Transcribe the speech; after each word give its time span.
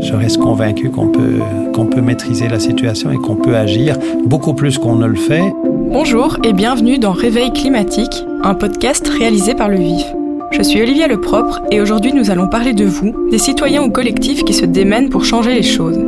Je 0.00 0.14
reste 0.14 0.38
convaincu 0.38 0.90
qu'on 0.90 1.06
peut, 1.06 1.38
peut 1.72 2.00
maîtriser 2.00 2.48
la 2.48 2.58
situation 2.58 3.12
et 3.12 3.16
qu'on 3.16 3.36
peut 3.36 3.54
agir 3.54 3.96
beaucoup 4.26 4.54
plus 4.54 4.76
qu'on 4.76 4.96
ne 4.96 5.06
le 5.06 5.14
fait. 5.14 5.52
Bonjour 5.64 6.38
et 6.42 6.52
bienvenue 6.52 6.98
dans 6.98 7.12
Réveil 7.12 7.52
climatique, 7.52 8.24
un 8.42 8.54
podcast 8.54 9.06
réalisé 9.06 9.54
par 9.54 9.68
le 9.68 9.76
VIF. 9.76 10.04
Je 10.50 10.62
suis 10.62 10.82
Olivia 10.82 11.06
Lepropre 11.06 11.62
et 11.70 11.80
aujourd'hui 11.80 12.12
nous 12.12 12.30
allons 12.32 12.48
parler 12.48 12.72
de 12.72 12.84
vous, 12.84 13.28
des 13.30 13.38
citoyens 13.38 13.84
ou 13.84 13.90
collectifs 13.90 14.44
qui 14.44 14.52
se 14.52 14.66
démènent 14.66 15.10
pour 15.10 15.24
changer 15.24 15.54
les 15.54 15.62
choses. 15.62 15.98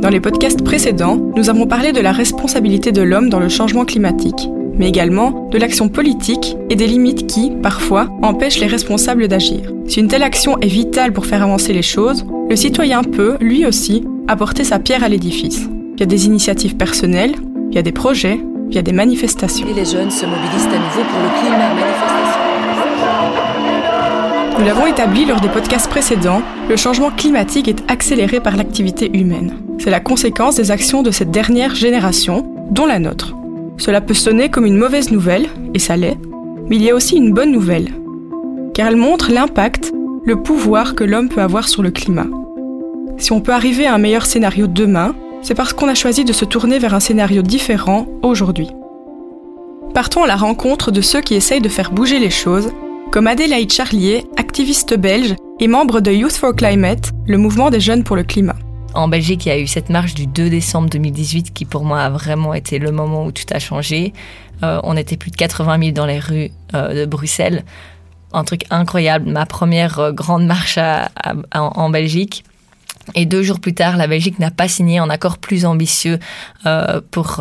Dans 0.00 0.10
les 0.10 0.20
podcasts 0.20 0.62
précédents, 0.62 1.16
nous 1.16 1.50
avons 1.50 1.66
parlé 1.66 1.90
de 1.90 2.00
la 2.00 2.12
responsabilité 2.12 2.92
de 2.92 3.02
l'homme 3.02 3.30
dans 3.30 3.40
le 3.40 3.48
changement 3.48 3.84
climatique, 3.84 4.48
mais 4.78 4.88
également 4.88 5.48
de 5.50 5.58
l'action 5.58 5.88
politique 5.88 6.56
et 6.70 6.76
des 6.76 6.86
limites 6.86 7.26
qui, 7.26 7.50
parfois, 7.62 8.08
empêchent 8.22 8.60
les 8.60 8.66
responsables 8.66 9.28
d'agir. 9.28 9.72
Si 9.86 10.00
une 10.00 10.08
telle 10.08 10.22
action 10.22 10.58
est 10.60 10.66
vitale 10.66 11.12
pour 11.12 11.26
faire 11.26 11.42
avancer 11.42 11.72
les 11.72 11.82
choses, 11.82 12.24
le 12.48 12.56
citoyen 12.56 13.02
peut, 13.02 13.36
lui 13.40 13.66
aussi, 13.66 14.04
apporter 14.28 14.64
sa 14.64 14.78
pierre 14.78 15.04
à 15.04 15.08
l'édifice. 15.08 15.68
Via 15.96 16.06
des 16.06 16.26
initiatives 16.26 16.76
personnelles, 16.76 17.34
via 17.70 17.82
des 17.82 17.92
projets, 17.92 18.40
via 18.68 18.82
des 18.82 18.92
manifestations. 18.92 19.66
Et 19.68 19.74
les 19.74 19.84
jeunes 19.84 20.10
se 20.10 20.26
mobilisent 20.26 20.66
à 20.66 20.78
nouveau 20.78 21.02
pour 21.08 21.20
le 21.20 21.40
climat. 21.40 21.74
Manifestation. 21.74 22.24
Nous 24.58 24.64
l'avons 24.64 24.86
établi 24.86 25.24
lors 25.24 25.40
des 25.40 25.48
podcasts 25.48 25.90
précédents, 25.90 26.40
le 26.68 26.76
changement 26.76 27.10
climatique 27.10 27.68
est 27.68 27.82
accéléré 27.88 28.40
par 28.40 28.56
l'activité 28.56 29.10
humaine. 29.12 29.54
C'est 29.78 29.90
la 29.90 30.00
conséquence 30.00 30.56
des 30.56 30.70
actions 30.70 31.02
de 31.02 31.10
cette 31.10 31.30
dernière 31.30 31.74
génération, 31.74 32.46
dont 32.70 32.86
la 32.86 33.00
nôtre. 33.00 33.34
Cela 33.76 34.00
peut 34.00 34.14
sonner 34.14 34.48
comme 34.48 34.66
une 34.66 34.78
mauvaise 34.78 35.10
nouvelle, 35.10 35.48
et 35.74 35.78
ça 35.78 35.96
l'est, 35.96 36.18
mais 36.68 36.76
il 36.76 36.82
y 36.82 36.90
a 36.90 36.94
aussi 36.94 37.16
une 37.16 37.32
bonne 37.32 37.52
nouvelle. 37.52 37.90
Car 38.72 38.88
elle 38.88 38.96
montre 38.96 39.32
l'impact, 39.32 39.92
le 40.24 40.36
pouvoir 40.36 40.94
que 40.94 41.04
l'homme 41.04 41.28
peut 41.28 41.42
avoir 41.42 41.68
sur 41.68 41.82
le 41.82 41.90
climat. 41.90 42.26
Si 43.18 43.32
on 43.32 43.40
peut 43.40 43.52
arriver 43.52 43.86
à 43.86 43.94
un 43.94 43.98
meilleur 43.98 44.26
scénario 44.26 44.66
demain, 44.66 45.14
c'est 45.42 45.54
parce 45.54 45.72
qu'on 45.72 45.88
a 45.88 45.94
choisi 45.94 46.24
de 46.24 46.32
se 46.32 46.44
tourner 46.44 46.78
vers 46.78 46.94
un 46.94 47.00
scénario 47.00 47.42
différent 47.42 48.06
aujourd'hui. 48.22 48.68
Partons 49.92 50.24
à 50.24 50.26
la 50.26 50.36
rencontre 50.36 50.90
de 50.90 51.00
ceux 51.00 51.20
qui 51.20 51.34
essayent 51.34 51.60
de 51.60 51.68
faire 51.68 51.92
bouger 51.92 52.18
les 52.18 52.30
choses, 52.30 52.70
comme 53.12 53.26
Adélaïde 53.26 53.72
Charlier, 53.72 54.24
activiste 54.36 54.96
belge 54.96 55.36
et 55.60 55.68
membre 55.68 56.00
de 56.00 56.10
Youth 56.10 56.32
for 56.32 56.54
Climate, 56.54 57.12
le 57.26 57.38
mouvement 57.38 57.70
des 57.70 57.80
jeunes 57.80 58.02
pour 58.02 58.16
le 58.16 58.24
climat. 58.24 58.56
En 58.94 59.08
Belgique, 59.08 59.44
il 59.46 59.48
y 59.48 59.52
a 59.52 59.58
eu 59.58 59.66
cette 59.66 59.90
marche 59.90 60.14
du 60.14 60.28
2 60.28 60.48
décembre 60.48 60.88
2018 60.88 61.52
qui 61.52 61.64
pour 61.64 61.84
moi 61.84 62.00
a 62.00 62.10
vraiment 62.10 62.54
été 62.54 62.78
le 62.78 62.92
moment 62.92 63.26
où 63.26 63.32
tout 63.32 63.42
a 63.50 63.58
changé. 63.58 64.12
Euh, 64.62 64.80
on 64.84 64.96
était 64.96 65.16
plus 65.16 65.32
de 65.32 65.36
80 65.36 65.80
000 65.80 65.90
dans 65.90 66.06
les 66.06 66.20
rues 66.20 66.52
euh, 66.74 67.00
de 67.00 67.04
Bruxelles. 67.04 67.64
Un 68.32 68.44
truc 68.44 68.66
incroyable, 68.70 69.28
ma 69.28 69.46
première 69.46 69.98
euh, 69.98 70.12
grande 70.12 70.46
marche 70.46 70.78
en 71.52 71.90
Belgique. 71.90 72.44
Et 73.16 73.26
deux 73.26 73.42
jours 73.42 73.58
plus 73.58 73.74
tard, 73.74 73.96
la 73.96 74.06
Belgique 74.06 74.38
n'a 74.38 74.52
pas 74.52 74.68
signé 74.68 74.98
un 74.98 75.10
accord 75.10 75.38
plus 75.38 75.66
ambitieux 75.66 76.20
face 76.62 77.38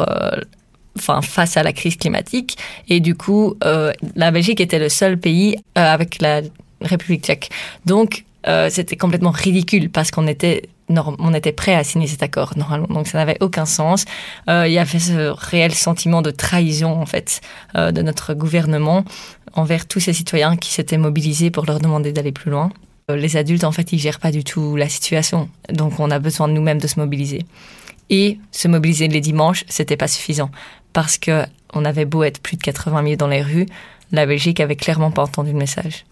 à 1.58 1.64
la 1.64 1.72
crise 1.72 1.98
climatique. 1.98 2.58
Et 2.90 3.00
du 3.00 3.16
coup, 3.16 3.56
la 3.62 4.31
Belgique 4.31 4.59
était 4.59 4.80
le 4.80 4.90
seul 4.90 5.18
pays 5.18 5.56
avec 5.76 6.22
la 6.22 6.42
République 6.81 7.24
tchèque. 7.24 7.50
Donc, 7.86 8.26
c'était 8.70 8.98
complètement 8.98 9.32
ridicule 9.32 9.90
parce 9.90 10.12
qu'on 10.12 10.28
était 10.28 10.64
on 10.90 11.34
était 11.34 11.52
prêt 11.52 11.76
à 11.76 11.84
signer 11.84 12.08
cet 12.08 12.24
accord 12.24 12.54
normalement, 12.58 12.88
donc 12.88 13.08
ça 13.08 13.18
n'avait 13.18 13.38
aucun 13.40 13.66
sens. 13.66 14.06
Euh, 14.50 14.68
il 14.68 14.74
y 14.74 14.80
avait 14.80 15.00
ce 15.00 15.30
réel 15.30 15.74
sentiment 15.74 16.22
de 16.22 16.32
trahison 16.32 16.92
en 16.92 17.06
fait 17.06 17.42
euh, 17.76 17.92
de 17.92 18.02
notre 18.02 18.34
gouvernement 18.34 19.06
envers 19.54 19.88
tous 19.88 20.00
ces 20.00 20.14
citoyens 20.14 20.56
qui 20.56 20.72
s'étaient 20.72 20.98
mobilisés 20.98 21.52
pour 21.52 21.66
leur 21.66 21.80
demander 21.80 22.12
d'aller 22.12 22.32
plus 22.32 22.52
loin. 22.52 22.72
Euh, 23.12 23.16
les 23.16 23.38
adultes 23.38 23.64
en 23.64 23.72
fait 23.72 23.94
ils 23.94 24.00
gèrent 24.00 24.20
pas 24.20 24.32
du 24.32 24.44
tout 24.44 24.76
la 24.76 24.90
situation, 24.90 25.50
donc 25.70 26.00
on 26.00 26.12
a 26.12 26.20
besoin 26.20 26.48
de 26.48 26.54
nous-mêmes 26.54 26.80
de 26.80 26.88
se 26.88 27.00
mobiliser. 27.00 27.46
Et 28.10 28.38
se 28.52 28.68
mobiliser 28.68 29.08
les 29.08 29.22
dimanches, 29.22 29.64
c'était 29.70 29.98
pas 29.98 30.08
suffisant 30.08 30.52
parce 30.92 31.18
que 31.18 31.46
on 31.74 31.86
avait 31.86 32.06
beau 32.06 32.24
être 32.24 32.40
plus 32.40 32.58
de 32.58 32.62
80 32.62 33.03
000 33.03 33.16
dans 33.16 33.28
les 33.28 33.42
rues, 33.42 33.66
la 34.12 34.28
Belgique 34.28 34.59
avait 34.59 34.76
clairement 34.76 35.09
pas 35.09 35.24
entendu 35.24 35.52
le 35.52 35.58
message. 35.58 36.06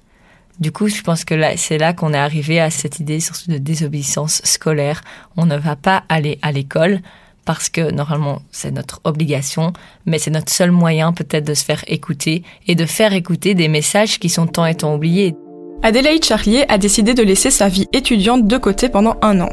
Du 0.61 0.71
coup, 0.71 0.87
je 0.87 1.01
pense 1.01 1.25
que 1.25 1.33
là, 1.33 1.57
c'est 1.57 1.79
là 1.79 1.91
qu'on 1.91 2.13
est 2.13 2.17
arrivé 2.17 2.59
à 2.59 2.69
cette 2.69 2.99
idée 2.99 3.19
surtout 3.19 3.49
de 3.49 3.57
désobéissance 3.57 4.41
scolaire. 4.43 5.01
On 5.35 5.47
ne 5.47 5.57
va 5.57 5.75
pas 5.75 6.03
aller 6.07 6.37
à 6.43 6.51
l'école 6.51 7.01
parce 7.45 7.69
que 7.69 7.91
normalement 7.91 8.43
c'est 8.51 8.69
notre 8.69 9.01
obligation, 9.03 9.73
mais 10.05 10.19
c'est 10.19 10.29
notre 10.29 10.51
seul 10.51 10.69
moyen 10.69 11.13
peut-être 11.13 11.45
de 11.45 11.55
se 11.55 11.65
faire 11.65 11.83
écouter 11.87 12.43
et 12.67 12.75
de 12.75 12.85
faire 12.85 13.13
écouter 13.13 13.55
des 13.55 13.67
messages 13.67 14.19
qui 14.19 14.29
sont 14.29 14.45
tant 14.45 14.67
et 14.67 14.75
tant 14.75 14.93
oubliés. 14.93 15.35
Adélaïde 15.81 16.23
Charlier 16.23 16.65
a 16.69 16.77
décidé 16.77 17.15
de 17.15 17.23
laisser 17.23 17.49
sa 17.49 17.67
vie 17.67 17.87
étudiante 17.91 18.45
de 18.45 18.57
côté 18.57 18.87
pendant 18.87 19.17
un 19.23 19.41
an. 19.41 19.49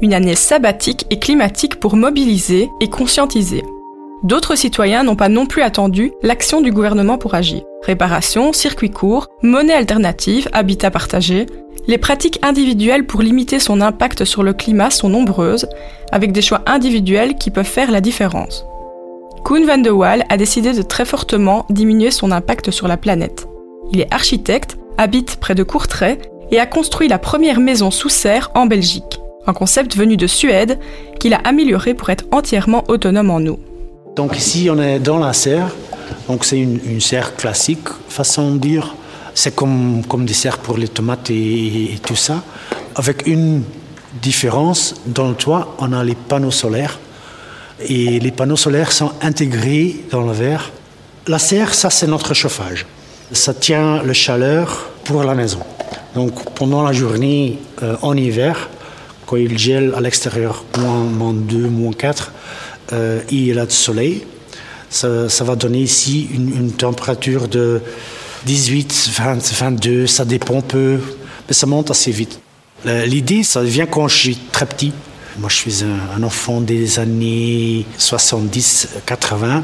Une 0.00 0.14
année 0.14 0.36
sabbatique 0.36 1.06
et 1.10 1.18
climatique 1.18 1.80
pour 1.80 1.96
mobiliser 1.96 2.68
et 2.80 2.88
conscientiser. 2.88 3.64
D'autres 4.26 4.56
citoyens 4.56 5.04
n'ont 5.04 5.14
pas 5.14 5.28
non 5.28 5.46
plus 5.46 5.62
attendu 5.62 6.10
l'action 6.20 6.60
du 6.60 6.72
gouvernement 6.72 7.16
pour 7.16 7.36
agir. 7.36 7.62
Réparation, 7.84 8.52
circuits 8.52 8.90
courts, 8.90 9.28
monnaie 9.40 9.72
alternative, 9.72 10.48
habitat 10.52 10.90
partagé, 10.90 11.46
les 11.86 11.96
pratiques 11.96 12.40
individuelles 12.42 13.06
pour 13.06 13.22
limiter 13.22 13.60
son 13.60 13.80
impact 13.80 14.24
sur 14.24 14.42
le 14.42 14.52
climat 14.52 14.90
sont 14.90 15.08
nombreuses, 15.08 15.68
avec 16.10 16.32
des 16.32 16.42
choix 16.42 16.62
individuels 16.66 17.36
qui 17.36 17.52
peuvent 17.52 17.64
faire 17.64 17.92
la 17.92 18.00
différence. 18.00 18.66
Koen 19.44 19.64
van 19.64 19.78
de 19.78 19.90
Waal 19.90 20.24
a 20.28 20.36
décidé 20.36 20.72
de 20.72 20.82
très 20.82 21.04
fortement 21.04 21.64
diminuer 21.70 22.10
son 22.10 22.32
impact 22.32 22.72
sur 22.72 22.88
la 22.88 22.96
planète. 22.96 23.46
Il 23.92 24.00
est 24.00 24.12
architecte, 24.12 24.76
habite 24.98 25.36
près 25.36 25.54
de 25.54 25.62
Courtrai 25.62 26.18
et 26.50 26.58
a 26.58 26.66
construit 26.66 27.06
la 27.06 27.20
première 27.20 27.60
maison 27.60 27.92
sous 27.92 28.08
serre 28.08 28.50
en 28.56 28.66
Belgique, 28.66 29.20
un 29.46 29.52
concept 29.52 29.96
venu 29.96 30.16
de 30.16 30.26
Suède 30.26 30.80
qu'il 31.20 31.32
a 31.32 31.40
amélioré 31.44 31.94
pour 31.94 32.10
être 32.10 32.24
entièrement 32.32 32.82
autonome 32.88 33.30
en 33.30 33.46
eau. 33.46 33.60
Donc 34.16 34.34
ici 34.38 34.68
on 34.72 34.80
est 34.80 34.98
dans 34.98 35.18
la 35.18 35.34
serre, 35.34 35.68
donc 36.26 36.46
c'est 36.46 36.58
une, 36.58 37.02
serre 37.02 37.36
classique, 37.36 37.86
façon 38.08 38.54
de 38.54 38.58
dire. 38.58 38.94
C'est 39.34 39.54
comme, 39.54 40.02
comme 40.08 40.24
des 40.24 40.32
serres 40.32 40.56
pour 40.56 40.78
les 40.78 40.88
tomates 40.88 41.28
et, 41.28 41.92
et, 41.92 41.98
tout 41.98 42.16
ça. 42.16 42.42
Avec 42.94 43.26
une 43.26 43.62
différence, 44.22 44.94
dans 45.04 45.28
le 45.28 45.34
toit, 45.34 45.76
on 45.78 45.92
a 45.92 46.02
les 46.02 46.14
panneaux 46.14 46.50
solaires. 46.50 46.98
Et 47.86 48.18
les 48.18 48.30
panneaux 48.30 48.56
solaires 48.56 48.90
sont 48.90 49.12
intégrés 49.20 49.96
dans 50.10 50.22
le 50.22 50.32
verre. 50.32 50.70
La 51.26 51.38
serre, 51.38 51.74
ça 51.74 51.90
c'est 51.90 52.06
notre 52.06 52.32
chauffage. 52.32 52.86
Ça 53.32 53.52
tient 53.52 54.02
la 54.02 54.14
chaleur 54.14 54.88
pour 55.04 55.24
la 55.24 55.34
maison. 55.34 55.60
Donc 56.14 56.54
pendant 56.54 56.82
la 56.82 56.94
journée, 56.94 57.58
euh, 57.82 57.96
en 58.00 58.16
hiver, 58.16 58.70
quand 59.26 59.36
il 59.36 59.58
gèle 59.58 59.92
à 59.94 60.00
l'extérieur, 60.00 60.64
moins, 60.78 61.00
moins 61.00 61.34
2, 61.34 61.68
moins 61.68 61.92
4, 61.92 62.32
euh, 62.92 63.20
il 63.30 63.46
y 63.46 63.58
a 63.58 63.66
du 63.66 63.74
soleil 63.74 64.24
ça, 64.90 65.44
va 65.44 65.56
donner 65.56 65.80
ici 65.80 66.28
une, 66.32 66.72
température 66.72 67.48
de 67.48 67.80
18, 68.46 69.10
20, 69.14 69.52
22, 69.52 70.06
ça 70.06 70.24
dépend 70.24 70.60
peu, 70.60 70.98
mais 71.48 71.54
ça 71.54 71.66
monte 71.66 71.90
assez 71.90 72.10
vite. 72.10 72.40
L'idée, 72.84 73.42
ça 73.42 73.62
vient 73.62 73.86
quand 73.86 74.08
je 74.08 74.16
suis 74.16 74.36
très 74.52 74.66
petit. 74.66 74.92
Moi, 75.38 75.48
je 75.50 75.56
suis 75.56 75.84
un, 75.84 76.22
enfant 76.22 76.60
des 76.60 76.98
années 76.98 77.84
70-80. 77.98 79.62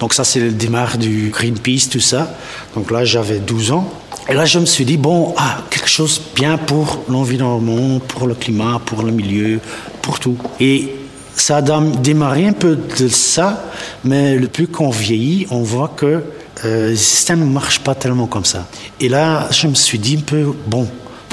Donc 0.00 0.14
ça, 0.14 0.24
c'est 0.24 0.40
le 0.40 0.52
démarre 0.52 0.96
du 0.96 1.30
Greenpeace, 1.30 1.88
tout 1.90 2.00
ça. 2.00 2.34
Donc 2.74 2.90
là, 2.90 3.04
j'avais 3.04 3.40
12 3.40 3.72
ans. 3.72 3.92
Et 4.28 4.34
là, 4.34 4.44
je 4.44 4.58
me 4.58 4.66
suis 4.66 4.84
dit, 4.84 4.96
bon, 4.96 5.34
ah, 5.36 5.58
quelque 5.70 5.88
chose 5.88 6.20
bien 6.34 6.56
pour 6.56 7.02
l'environnement, 7.08 7.98
pour 8.00 8.26
le 8.26 8.34
climat, 8.34 8.80
pour 8.84 9.02
le 9.02 9.10
milieu, 9.10 9.60
pour 10.02 10.18
tout. 10.18 10.36
Et 10.60 10.92
ça 11.40 11.58
a 11.58 11.62
démarré 11.62 12.46
un 12.46 12.52
peu 12.52 12.76
de 12.76 13.08
ça, 13.08 13.64
mais 14.04 14.36
le 14.36 14.48
plus 14.48 14.66
qu'on 14.66 14.90
vieillit, 14.90 15.46
on 15.50 15.62
voit 15.62 15.92
que 15.96 16.24
euh, 16.64 16.90
le 16.90 16.96
système 16.96 17.40
ne 17.40 17.44
marche 17.52 17.80
pas 17.80 17.94
tellement 17.94 18.26
comme 18.26 18.44
ça. 18.44 18.66
Et 19.00 19.08
là, 19.08 19.48
je 19.50 19.68
me 19.68 19.74
suis 19.74 19.98
dit 19.98 20.16
un 20.16 20.22
peu, 20.22 20.54
bon, 20.66 20.88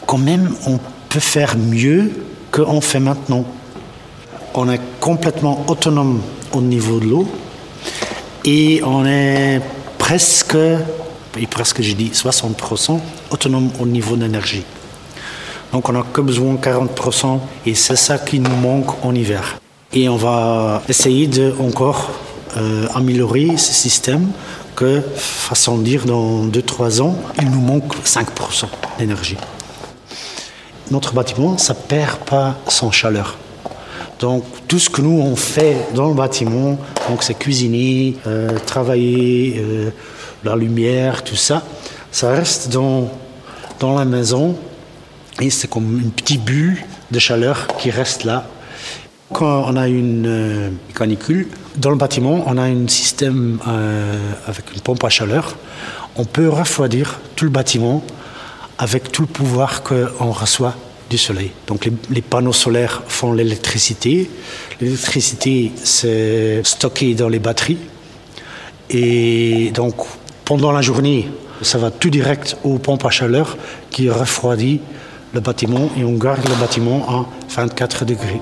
quand 0.06 0.18
même, 0.18 0.54
on 0.68 0.80
peut 1.10 1.20
faire 1.20 1.58
mieux 1.58 2.12
qu'on 2.52 2.82
fait 2.82 3.00
maintenant. 3.00 3.46
On 4.54 4.70
est 4.70 4.82
complètement 5.00 5.66
autonome 5.68 6.22
au 6.54 6.62
niveau 6.62 7.00
de 7.00 7.06
l'eau 7.06 7.28
et 8.46 8.82
on 8.86 9.06
est 9.06 9.60
presque, 9.98 10.56
et 10.56 11.48
presque 11.48 11.82
j'ai 11.82 11.96
dit 11.96 12.12
60% 12.14 13.00
autonome 13.32 13.72
au 13.80 13.86
niveau 13.86 14.16
d'énergie. 14.16 14.64
Donc 15.74 15.90
on 15.90 15.94
n'a 15.94 16.04
que 16.14 16.22
besoin 16.22 16.54
de 16.54 16.60
40% 16.60 17.40
et 17.66 17.76
c'est 17.76 17.98
ça 17.98 18.18
qui 18.20 18.40
nous 18.40 18.56
manque 18.56 19.04
en 19.04 19.14
hiver. 19.14 19.60
Et 19.94 20.10
on 20.10 20.16
va 20.16 20.82
essayer 20.90 21.28
de 21.28 21.54
encore 21.60 22.12
euh, 22.58 22.88
améliorer 22.94 23.58
ce 23.58 23.74
système 23.74 24.28
que, 24.76 25.02
façon 25.16 25.78
de 25.78 25.84
dire, 25.84 26.06
dans 26.06 26.46
2-3 26.46 27.02
ans, 27.02 27.16
il 27.42 27.50
nous 27.50 27.62
manque 27.62 27.96
5% 28.04 28.66
d'énergie. 29.00 29.38
Notre 30.92 31.14
bâtiment, 31.14 31.58
ça 31.58 31.74
ne 31.74 31.80
perd 31.80 32.18
pas 32.20 32.56
son 32.68 32.92
chaleur. 32.92 33.38
Donc 34.20 34.46
tout 34.68 34.80
ce 34.80 34.90
que 34.90 35.02
nous 35.02 35.20
on 35.22 35.36
fait 35.36 35.78
dans 35.94 36.08
le 36.08 36.14
bâtiment, 36.14 36.78
donc 37.10 37.24
c'est 37.24 37.34
cuisiner, 37.34 38.16
euh, 38.28 38.58
travailler, 38.66 39.56
euh, 39.58 39.90
la 40.44 40.56
lumière, 40.56 41.24
tout 41.24 41.36
ça, 41.36 41.64
ça 42.12 42.30
reste 42.30 42.70
dans, 42.70 43.10
dans 43.80 43.96
la 43.96 44.06
maison 44.06 44.56
Et 45.42 45.50
c'est 45.50 45.70
comme 45.70 46.00
une 46.00 46.12
petite 46.12 46.44
bulle 46.44 46.78
de 47.12 47.20
chaleur 47.20 47.68
qui 47.78 47.90
reste 47.92 48.24
là. 48.24 48.48
Quand 49.38 49.66
on 49.68 49.76
a 49.76 49.90
une 49.90 50.26
euh, 50.26 50.70
canicule, 50.98 51.50
dans 51.76 51.90
le 51.90 51.98
bâtiment, 51.98 52.46
on 52.48 52.58
a 52.58 52.62
un 52.62 52.88
système 52.88 53.60
euh, 53.68 54.32
avec 54.48 54.74
une 54.74 54.80
pompe 54.80 55.04
à 55.04 55.10
chaleur. 55.10 55.58
On 56.16 56.24
peut 56.24 56.48
refroidir 56.48 57.20
tout 57.36 57.44
le 57.44 57.52
bâtiment 57.52 58.02
avec 58.78 59.12
tout 59.12 59.24
le 59.24 59.28
pouvoir 59.28 59.84
qu'on 59.84 60.32
reçoit 60.32 60.74
du 61.10 61.18
soleil. 61.18 61.52
Donc 61.68 61.84
les, 61.84 61.92
les 62.12 62.22
panneaux 62.22 62.54
solaires 62.54 63.04
font 63.10 63.34
l'électricité. 63.34 64.32
L'électricité, 64.80 65.74
c'est 65.84 66.62
stocké 66.64 67.14
dans 67.14 67.28
les 67.28 67.40
batteries. 67.40 67.80
Et 68.90 69.70
donc 69.74 69.96
pendant 70.46 70.72
la 70.72 70.82
journée, 70.82 71.28
ça 71.62 71.78
va 71.78 71.92
tout 71.92 72.10
direct 72.10 72.56
aux 72.64 72.78
pompes 72.78 73.04
à 73.04 73.10
chaleur 73.10 73.58
qui 73.92 74.10
refroidit 74.10 74.80
le 75.34 75.42
bâtiment 75.42 75.90
et 75.98 76.06
on 76.06 76.14
garde 76.14 76.48
le 76.48 76.56
bâtiment 76.56 77.06
à 77.10 77.26
24 77.54 78.06
degrés. 78.06 78.40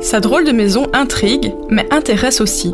Sa 0.00 0.20
drôle 0.20 0.44
de 0.44 0.52
maison 0.52 0.86
intrigue, 0.92 1.54
mais 1.70 1.86
intéresse 1.90 2.40
aussi. 2.40 2.72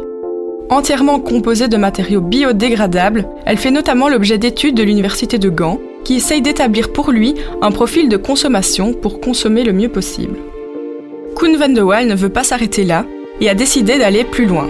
Entièrement 0.68 1.20
composée 1.20 1.68
de 1.68 1.78
matériaux 1.78 2.20
biodégradables, 2.20 3.26
elle 3.46 3.56
fait 3.56 3.70
notamment 3.70 4.10
l'objet 4.10 4.36
d'études 4.36 4.74
de 4.74 4.82
l'Université 4.82 5.38
de 5.38 5.48
Gand, 5.48 5.80
qui 6.04 6.16
essaye 6.16 6.42
d'établir 6.42 6.92
pour 6.92 7.12
lui 7.12 7.34
un 7.62 7.70
profil 7.70 8.10
de 8.10 8.18
consommation 8.18 8.92
pour 8.92 9.20
consommer 9.20 9.64
le 9.64 9.72
mieux 9.72 9.88
possible. 9.88 10.38
Koen 11.34 11.56
van 11.56 11.70
de 11.70 11.80
Waal 11.80 12.06
ne 12.08 12.14
veut 12.14 12.28
pas 12.28 12.44
s'arrêter 12.44 12.84
là 12.84 13.06
et 13.40 13.48
a 13.48 13.54
décidé 13.54 13.98
d'aller 13.98 14.24
plus 14.24 14.44
loin. 14.44 14.68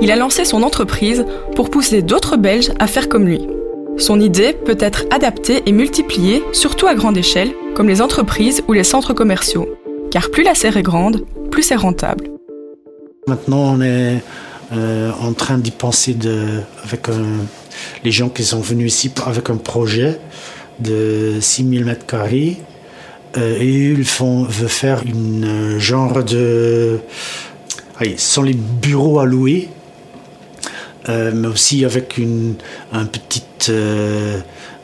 Il 0.00 0.12
a 0.12 0.16
lancé 0.16 0.44
son 0.44 0.62
entreprise 0.62 1.26
pour 1.56 1.68
pousser 1.68 2.02
d'autres 2.02 2.36
Belges 2.36 2.70
à 2.78 2.86
faire 2.86 3.08
comme 3.08 3.26
lui. 3.26 3.48
Son 3.96 4.20
idée 4.20 4.52
peut 4.52 4.78
être 4.78 5.04
adaptée 5.10 5.64
et 5.66 5.72
multipliée, 5.72 6.44
surtout 6.52 6.86
à 6.86 6.94
grande 6.94 7.16
échelle, 7.16 7.50
comme 7.74 7.88
les 7.88 8.00
entreprises 8.00 8.62
ou 8.68 8.72
les 8.72 8.84
centres 8.84 9.14
commerciaux. 9.14 9.68
Car 10.12 10.30
plus 10.30 10.44
la 10.44 10.54
serre 10.54 10.76
est 10.76 10.82
grande, 10.82 11.24
c'est 11.62 11.76
rentable. 11.76 12.30
Maintenant, 13.26 13.74
on 13.74 13.80
est 13.80 14.22
euh, 14.72 15.10
en 15.20 15.32
train 15.32 15.58
d'y 15.58 15.70
penser 15.70 16.14
de, 16.14 16.60
avec 16.84 17.08
les 18.04 18.10
gens 18.10 18.28
qui 18.28 18.44
sont 18.44 18.60
venus 18.60 18.94
ici 18.94 19.12
avec 19.26 19.50
un 19.50 19.56
projet 19.56 20.18
de 20.80 21.38
6000 21.40 21.84
mètres 21.84 22.06
carrés. 22.06 22.56
Euh, 23.36 23.58
et 23.60 23.90
ils 23.90 24.04
font, 24.04 24.44
veulent 24.44 24.68
faire 24.68 25.02
une 25.04 25.78
genre 25.78 26.24
de. 26.24 27.00
Ce 28.00 28.16
sont 28.16 28.42
les 28.42 28.54
bureaux 28.54 29.18
à 29.18 29.26
louer, 29.26 29.68
euh, 31.08 31.32
mais 31.34 31.48
aussi 31.48 31.84
avec 31.84 32.18
une, 32.18 32.54
un 32.92 33.06
petit 33.06 33.42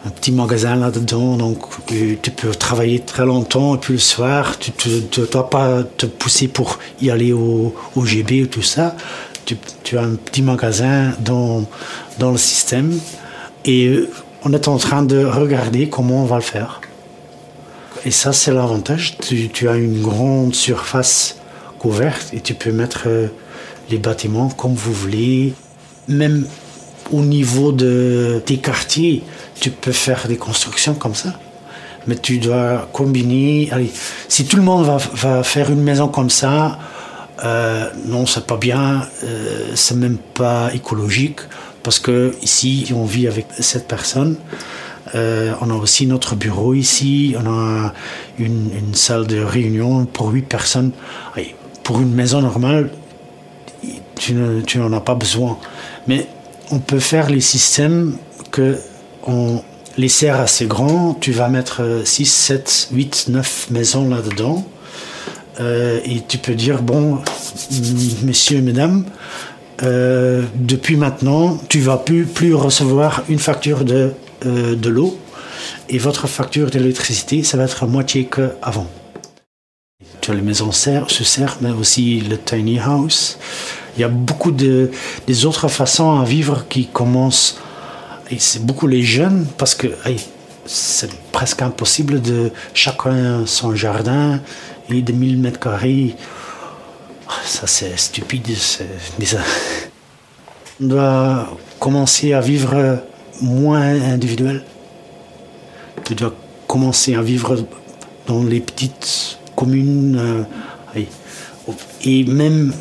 un 0.07 0.11
petit 0.11 0.33
magasin 0.33 0.77
là-dedans, 0.77 1.37
donc 1.37 1.61
tu 1.87 2.31
peux 2.31 2.51
travailler 2.51 3.01
très 3.01 3.25
longtemps, 3.25 3.75
et 3.77 3.79
puis 3.79 3.95
le 3.95 3.99
soir, 3.99 4.59
tu 4.59 4.71
ne 4.89 5.27
dois 5.27 5.49
pas 5.49 5.83
te 5.83 6.05
pousser 6.05 6.49
pour 6.49 6.79
y 7.01 7.11
aller 7.11 7.33
au, 7.33 7.75
au 7.97 8.05
GB 8.05 8.43
ou 8.43 8.47
tout 8.47 8.63
ça. 8.63 8.97
Tu, 9.47 9.99
as 9.99 10.03
un 10.03 10.15
petit 10.15 10.43
magasin 10.43 11.13
dans, 11.21 11.65
dans 12.19 12.33
le 12.33 12.39
système, 12.39 12.99
et 13.65 14.05
on 14.45 14.53
est 14.53 14.69
en 14.69 14.77
train 14.77 15.03
de 15.03 15.25
regarder 15.25 15.89
comment 15.89 16.23
on 16.23 16.27
va 16.27 16.37
le 16.37 16.43
faire. 16.43 16.81
Et 18.05 18.11
ça, 18.11 18.35
c'est 18.35 18.53
l'avantage. 18.53 19.17
Tu, 19.19 19.69
as 19.69 19.77
une 19.77 20.03
grande 20.03 20.55
surface 20.55 21.39
couverte 21.79 22.29
et 22.35 22.41
tu 22.41 22.53
peux 22.55 22.73
mettre 22.73 23.05
euh, 23.07 23.29
les 23.91 23.97
bâtiments 23.97 24.49
comme 24.51 24.75
vous 24.75 24.93
voulez. 24.93 25.55
Même 26.09 26.47
au 27.13 27.21
niveau 27.21 27.73
de 27.73 28.43
tes 28.45 28.59
quartiers, 28.59 29.23
tu 29.61 29.71
peux 29.71 29.93
faire 29.93 30.27
des 30.29 30.37
constructions 30.37 30.95
comme 30.95 31.15
ça. 31.15 31.39
Mais 32.07 32.17
tu 32.17 32.39
dois 32.39 32.89
combiner. 32.93 33.69
Allez, 33.73 33.91
si 34.29 34.45
tout 34.45 34.57
le 34.57 34.63
monde 34.63 34.87
va, 35.15 35.43
faire 35.43 35.71
une 35.71 35.83
maison 35.83 36.09
comme 36.09 36.31
ça, 36.31 36.79
euh, 37.45 37.89
non, 38.07 38.27
c'est 38.27 38.47
pas 38.47 38.57
bien, 38.57 39.07
euh, 39.25 39.73
c'est 39.75 39.97
même 39.97 40.19
pas 40.35 40.71
écologique, 40.75 41.41
parce 41.83 41.99
que 41.99 42.35
ici, 42.43 42.93
on 42.95 43.05
vit 43.05 43.27
avec 43.27 43.47
cette 43.59 43.89
personne. 43.89 44.37
Euh, 45.15 45.53
on 45.61 45.71
a 45.71 45.75
aussi 45.75 46.07
notre 46.07 46.35
bureau 46.35 46.75
ici, 46.75 47.37
on 47.39 47.47
a 47.47 47.93
une, 48.39 48.95
salle 48.95 49.27
de 49.27 49.39
réunion 49.39 50.07
pour 50.07 50.31
huit 50.31 50.49
personnes. 50.49 50.93
Allez, 51.35 51.55
pour 51.83 52.01
une 52.01 52.13
maison 52.13 52.41
normale, 52.41 52.91
tu 54.17 54.35
n'en 54.35 54.93
as 54.93 55.01
pas 55.01 55.15
besoin. 55.15 55.59
Mais 56.07 56.27
on 56.71 56.79
peut 56.79 56.99
faire 56.99 57.31
les 57.31 57.41
systèmes 57.41 58.17
que 58.51 58.79
les 59.97 60.09
serre 60.09 60.41
assez 60.41 60.67
grands. 60.67 61.15
Tu 61.15 61.33
vas 61.33 61.49
mettre 61.49 62.03
6, 62.05 62.27
7, 62.27 62.89
8, 62.93 63.27
9 63.29 63.71
maisons 63.71 64.09
là-dedans. 64.09 64.65
Euh, 65.61 66.01
et 66.05 66.21
tu 66.27 66.39
peux 66.39 66.55
dire, 66.55 66.83
bon, 66.83 67.21
messieurs 68.23 68.59
et 68.59 68.63
mesdames, 68.63 69.05
euh, 69.83 70.43
depuis 70.57 70.97
maintenant, 70.97 71.59
tu 71.69 71.81
vas 71.81 71.97
plus, 71.97 72.55
recevoir 72.55 73.23
une 73.29 73.39
facture 73.39 73.85
de, 73.85 74.13
euh, 74.47 74.75
de 74.75 74.89
l'eau 74.89 75.19
et 75.89 75.99
votre 75.99 76.27
facture 76.27 76.71
d'électricité, 76.71 77.43
ça 77.43 77.57
va 77.57 77.65
être 77.65 77.87
moitié 77.87 78.27
qu'avant. 78.27 78.87
Tu 80.21 80.31
as 80.31 80.35
les 80.35 80.43
maisons 80.43 80.73
serre, 80.73 81.11
se 81.11 81.25
serrent, 81.25 81.59
mais 81.61 81.71
aussi 81.71 82.21
le 82.21 82.39
tiny 82.39 82.79
house. 82.79 83.39
Il 83.97 84.01
y 84.01 84.05
a 84.05 84.09
beaucoup 84.09 84.51
de, 84.51 84.91
des 85.27 85.47
autres 85.47 85.69
façons 85.69 86.19
à 86.19 86.25
vivre 86.25 86.67
qui 86.69 86.87
commencent, 86.87 87.61
et 88.31 88.39
c'est 88.39 88.65
beaucoup 88.65 88.87
les 88.87 89.03
jeunes, 89.03 89.47
parce 89.59 89.75
que 89.75 89.89
c'est 90.67 91.13
presque 91.31 91.63
impossible 91.63 92.21
de 92.21 92.51
chacun 92.73 93.47
son 93.47 93.75
jardin 93.75 94.41
et 94.89 95.03
de 95.03 95.13
1000 95.13 95.39
mètres 95.39 95.61
carrés. 95.61 96.17
Ça, 97.45 97.67
c'est 97.67 97.97
stupide. 97.99 98.49
On 100.81 100.87
doit 100.87 101.57
commencer 101.79 102.33
à 102.33 102.41
vivre 102.41 103.03
moins 103.41 104.01
individuel. 104.03 104.65
Tu 106.05 106.15
dois 106.15 106.35
commencer 106.67 107.15
à 107.15 107.23
vivre 107.23 107.65
dans 108.27 108.43
les 108.43 108.61
petites 108.61 109.39
communes. 109.55 110.19
Euh, 110.19 110.45
et 112.05 112.25
même 112.25 112.73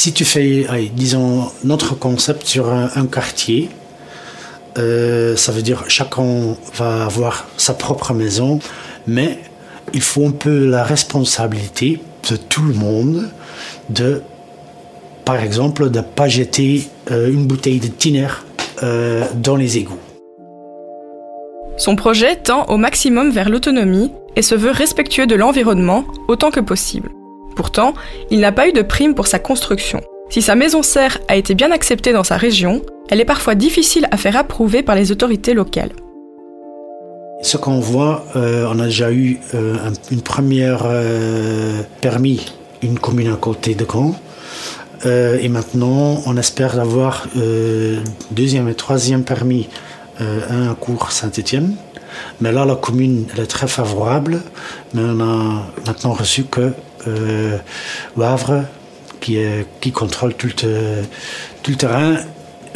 si 0.00 0.14
tu 0.14 0.24
fais, 0.24 0.66
disons, 0.94 1.50
notre 1.62 1.94
concept 1.94 2.46
sur 2.46 2.72
un, 2.72 3.04
quartier, 3.04 3.68
euh, 4.78 5.36
ça 5.36 5.52
veut 5.52 5.60
dire 5.60 5.84
chacun 5.88 6.56
va 6.74 7.04
avoir 7.04 7.46
sa 7.58 7.74
propre 7.74 8.14
maison, 8.14 8.60
mais 9.06 9.38
il 9.92 10.00
faut 10.00 10.24
un 10.26 10.30
peu 10.30 10.64
la 10.64 10.84
responsabilité 10.84 12.00
de 12.30 12.36
tout 12.36 12.62
le 12.62 12.72
monde 12.72 13.28
de, 13.90 14.22
par 15.26 15.36
exemple, 15.36 15.90
de 15.90 15.98
ne 15.98 16.04
pas 16.04 16.28
jeter 16.28 16.88
euh, 17.10 17.30
une 17.30 17.44
bouteille 17.46 17.80
de 17.80 17.88
tiner 17.88 18.28
euh, 18.82 19.26
dans 19.34 19.56
les 19.56 19.76
égouts. 19.76 20.00
Son 21.76 21.94
projet 21.94 22.36
tend 22.36 22.64
au 22.68 22.78
maximum 22.78 23.32
vers 23.32 23.50
l'autonomie 23.50 24.10
et 24.34 24.40
se 24.40 24.54
veut 24.54 24.70
respectueux 24.70 25.26
de 25.26 25.34
l'environnement 25.34 26.06
autant 26.26 26.50
que 26.50 26.60
possible. 26.60 27.10
Pourtant, 27.60 27.92
il 28.30 28.40
n'a 28.40 28.52
pas 28.52 28.68
eu 28.68 28.72
de 28.72 28.80
prime 28.80 29.14
pour 29.14 29.26
sa 29.26 29.38
construction. 29.38 30.00
Si 30.30 30.40
sa 30.40 30.54
maison 30.54 30.82
serre 30.82 31.18
a 31.28 31.36
été 31.36 31.54
bien 31.54 31.70
acceptée 31.72 32.14
dans 32.14 32.24
sa 32.24 32.38
région, 32.38 32.80
elle 33.10 33.20
est 33.20 33.26
parfois 33.26 33.54
difficile 33.54 34.08
à 34.10 34.16
faire 34.16 34.34
approuver 34.38 34.82
par 34.82 34.94
les 34.94 35.12
autorités 35.12 35.52
locales. 35.52 35.90
Ce 37.42 37.58
qu'on 37.58 37.78
voit, 37.78 38.24
euh, 38.34 38.66
on 38.72 38.78
a 38.78 38.86
déjà 38.86 39.12
eu 39.12 39.40
euh, 39.52 39.76
une 40.10 40.22
première 40.22 40.84
euh, 40.86 41.82
permis, 42.00 42.46
une 42.80 42.98
commune 42.98 43.30
à 43.30 43.36
côté 43.36 43.74
de 43.74 43.84
Caen. 43.84 44.14
et 45.04 45.48
maintenant, 45.50 46.22
on 46.24 46.38
espère 46.38 46.80
avoir 46.80 47.26
deuxième 48.30 48.68
et 48.70 48.74
troisième 48.74 49.22
permis, 49.22 49.68
un 50.18 50.70
à 50.70 50.74
Cours 50.74 51.12
Saint-Étienne. 51.12 51.74
Mais 52.40 52.52
là, 52.52 52.64
la 52.64 52.76
commune 52.76 53.26
elle 53.32 53.42
est 53.44 53.46
très 53.46 53.68
favorable. 53.68 54.40
Mais 54.94 55.02
on 55.04 55.20
a 55.20 55.66
maintenant 55.86 56.12
reçu 56.12 56.44
que 56.44 56.72
euh, 57.06 57.58
Wavre, 58.16 58.64
qui, 59.20 59.92
contrôle 59.92 60.34
tout 60.34 60.48
le, 60.62 61.74
terrain, 61.76 62.16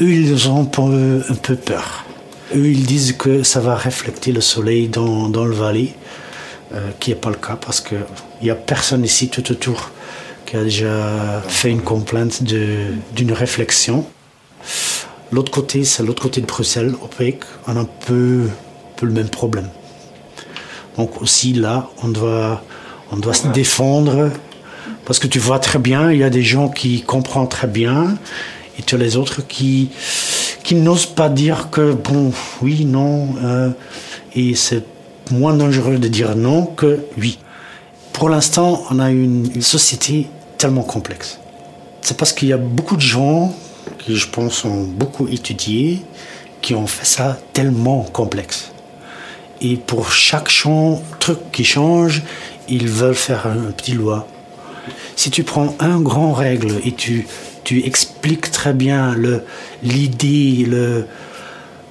eux, 0.01 0.11
ils 0.11 0.49
ont 0.49 0.61
un 0.61 0.65
peu 1.35 1.57
peur. 1.57 2.05
Eux, 2.55 2.67
ils 2.67 2.85
disent 2.85 3.15
que 3.17 3.43
ça 3.43 3.61
va 3.61 3.75
refléter 3.75 4.33
le 4.33 4.41
soleil 4.41 4.89
dans, 4.89 5.29
le 5.45 5.55
vallée, 5.55 5.95
euh, 6.73 6.91
qui 7.01 7.11
n'est 7.11 7.17
pas 7.17 7.31
le 7.31 7.37
cas 7.37 7.57
parce 7.57 7.81
qu'il 7.81 8.05
n'y 8.43 8.51
a 8.51 8.55
personne 8.55 9.05
ici 9.05 9.29
tout 9.29 9.51
autour 9.51 9.91
qui 10.47 10.57
a 10.57 10.63
déjà 10.63 11.43
fait 11.49 11.71
une 11.71 11.81
complainte 11.81 12.43
d'une 12.43 13.33
réflexion. 13.33 14.07
L'autre 15.33 15.51
côté, 15.51 15.85
c'est 15.85 16.03
l'autre 16.03 16.23
côté 16.23 16.43
de 16.43 16.47
Bruxelles, 16.47 16.95
au 17.03 17.07
PEC, 17.07 17.41
on 17.67 17.77
a 17.77 17.81
un 17.81 17.89
peu 18.07 18.49
le 19.05 19.13
même 19.13 19.29
problème. 19.29 19.69
Donc 20.97 21.21
aussi 21.23 21.53
là, 21.53 21.91
on 22.03 22.09
doit 22.09 22.63
on 23.15 23.19
doit 23.19 23.35
se 23.35 23.47
défendre 23.49 24.31
parce 25.05 25.19
que 25.19 25.29
tu 25.29 25.39
vois 25.39 25.61
très 25.61 25.79
bien, 25.79 26.11
il 26.11 26.19
y 26.19 26.25
a 26.25 26.31
des 26.31 26.43
gens 26.43 26.69
qui 26.69 27.03
comprennent 27.03 27.49
très 27.49 27.69
bien 27.69 28.17
et 28.79 28.83
tu 28.83 28.97
as 28.97 28.99
les 28.99 29.17
autres 29.17 29.47
qui, 29.47 29.91
qui 30.65 30.75
n'osent 30.75 31.07
pas 31.07 31.29
dire 31.29 31.69
que 31.71 31.93
bon, 31.93 32.33
oui, 32.61 32.85
non. 32.85 33.29
Euh, 33.43 33.71
et 34.35 34.57
c'est 34.57 34.83
moins 35.31 35.55
dangereux 35.55 35.99
de 35.99 36.09
dire 36.09 36.35
non 36.35 36.67
que 36.67 37.05
oui. 37.19 37.39
Pour 38.13 38.29
l'instant, 38.29 38.83
on 38.91 38.99
a 38.99 39.11
une, 39.11 39.63
société 39.63 40.27
tellement 40.59 40.83
complexe. 40.83 41.39
C'est 42.01 42.17
parce 42.17 42.33
qu'il 42.33 42.49
y 42.49 42.53
a 42.53 42.59
beaucoup 42.59 42.97
de 42.97 43.01
gens 43.01 43.55
qui, 43.99 44.17
je 44.17 44.29
pense, 44.29 44.65
ont 44.65 44.83
beaucoup 44.83 45.29
étudié, 45.29 46.03
qui 46.63 46.75
ont 46.75 46.87
fait 46.87 47.07
ça 47.07 47.39
tellement 47.53 48.03
complexe. 48.03 48.73
Et 49.61 49.77
pour 49.77 50.11
chaque 50.13 50.51
truc 51.21 51.39
qui 51.53 51.65
change, 51.65 52.23
ils 52.69 52.89
veulent 52.89 53.15
faire 53.15 53.47
un 53.47 53.71
petit 53.73 53.93
loi. 53.93 54.27
Si 55.17 55.31
tu 55.31 55.45
prends 55.45 55.75
un 55.81 56.01
grand 56.01 56.33
règle 56.33 56.73
et 56.85 56.93
tu, 56.93 57.27
tu 57.63 57.85
expliques 57.85 58.51
très 58.51 58.73
bien 58.73 59.15
l'idée, 59.83 60.67
le, 60.69 61.07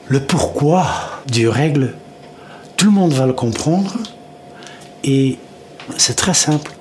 le 0.07 0.19
pourquoi 0.19 0.85
du 1.27 1.47
règle, 1.47 1.93
tout 2.77 2.85
le 2.85 2.91
monde 2.91 3.13
va 3.13 3.25
le 3.25 3.33
comprendre 3.33 3.97
et 5.03 5.37
c'est 5.97 6.15
très 6.15 6.33
simple. 6.33 6.71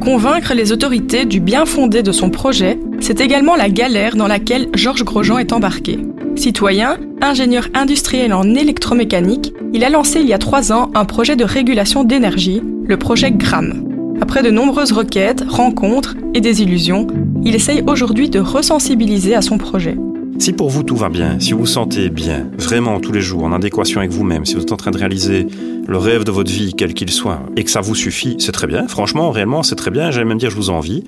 Convaincre 0.00 0.54
les 0.54 0.72
autorités 0.72 1.24
du 1.24 1.40
bien 1.40 1.66
fondé 1.66 2.02
de 2.02 2.12
son 2.12 2.30
projet, 2.30 2.78
c'est 3.06 3.20
également 3.20 3.54
la 3.54 3.68
galère 3.68 4.16
dans 4.16 4.26
laquelle 4.26 4.66
Georges 4.74 5.04
Grosjean 5.04 5.38
est 5.38 5.52
embarqué. 5.52 6.00
Citoyen, 6.34 6.98
ingénieur 7.22 7.68
industriel 7.72 8.34
en 8.34 8.52
électromécanique, 8.52 9.54
il 9.72 9.84
a 9.84 9.90
lancé 9.90 10.18
il 10.18 10.26
y 10.26 10.32
a 10.32 10.38
trois 10.38 10.72
ans 10.72 10.90
un 10.92 11.04
projet 11.04 11.36
de 11.36 11.44
régulation 11.44 12.02
d'énergie, 12.02 12.60
le 12.84 12.96
projet 12.96 13.30
GRAM. 13.30 13.84
Après 14.20 14.42
de 14.42 14.50
nombreuses 14.50 14.90
requêtes, 14.90 15.44
rencontres 15.48 16.16
et 16.34 16.40
désillusions, 16.40 17.06
il 17.44 17.54
essaye 17.54 17.84
aujourd'hui 17.86 18.28
de 18.28 18.40
ressensibiliser 18.40 19.36
à 19.36 19.40
son 19.40 19.56
projet. 19.56 19.96
Si 20.40 20.52
pour 20.52 20.68
vous 20.68 20.82
tout 20.82 20.96
va 20.96 21.08
bien, 21.08 21.38
si 21.38 21.52
vous 21.52 21.60
vous 21.60 21.66
sentez 21.66 22.10
bien, 22.10 22.48
vraiment 22.58 22.98
tous 22.98 23.12
les 23.12 23.20
jours, 23.20 23.44
en 23.44 23.52
adéquation 23.52 24.00
avec 24.00 24.10
vous-même, 24.10 24.44
si 24.44 24.56
vous 24.56 24.62
êtes 24.62 24.72
en 24.72 24.76
train 24.76 24.90
de 24.90 24.98
réaliser 24.98 25.46
le 25.86 25.96
rêve 25.96 26.24
de 26.24 26.32
votre 26.32 26.50
vie, 26.50 26.74
quel 26.76 26.92
qu'il 26.92 27.12
soit, 27.12 27.38
et 27.56 27.62
que 27.62 27.70
ça 27.70 27.80
vous 27.80 27.94
suffit, 27.94 28.34
c'est 28.40 28.50
très 28.50 28.66
bien. 28.66 28.88
Franchement, 28.88 29.30
réellement, 29.30 29.62
c'est 29.62 29.76
très 29.76 29.92
bien. 29.92 30.10
J'allais 30.10 30.26
même 30.26 30.38
dire, 30.38 30.50
je 30.50 30.56
vous 30.56 30.70
envie. 30.70 31.04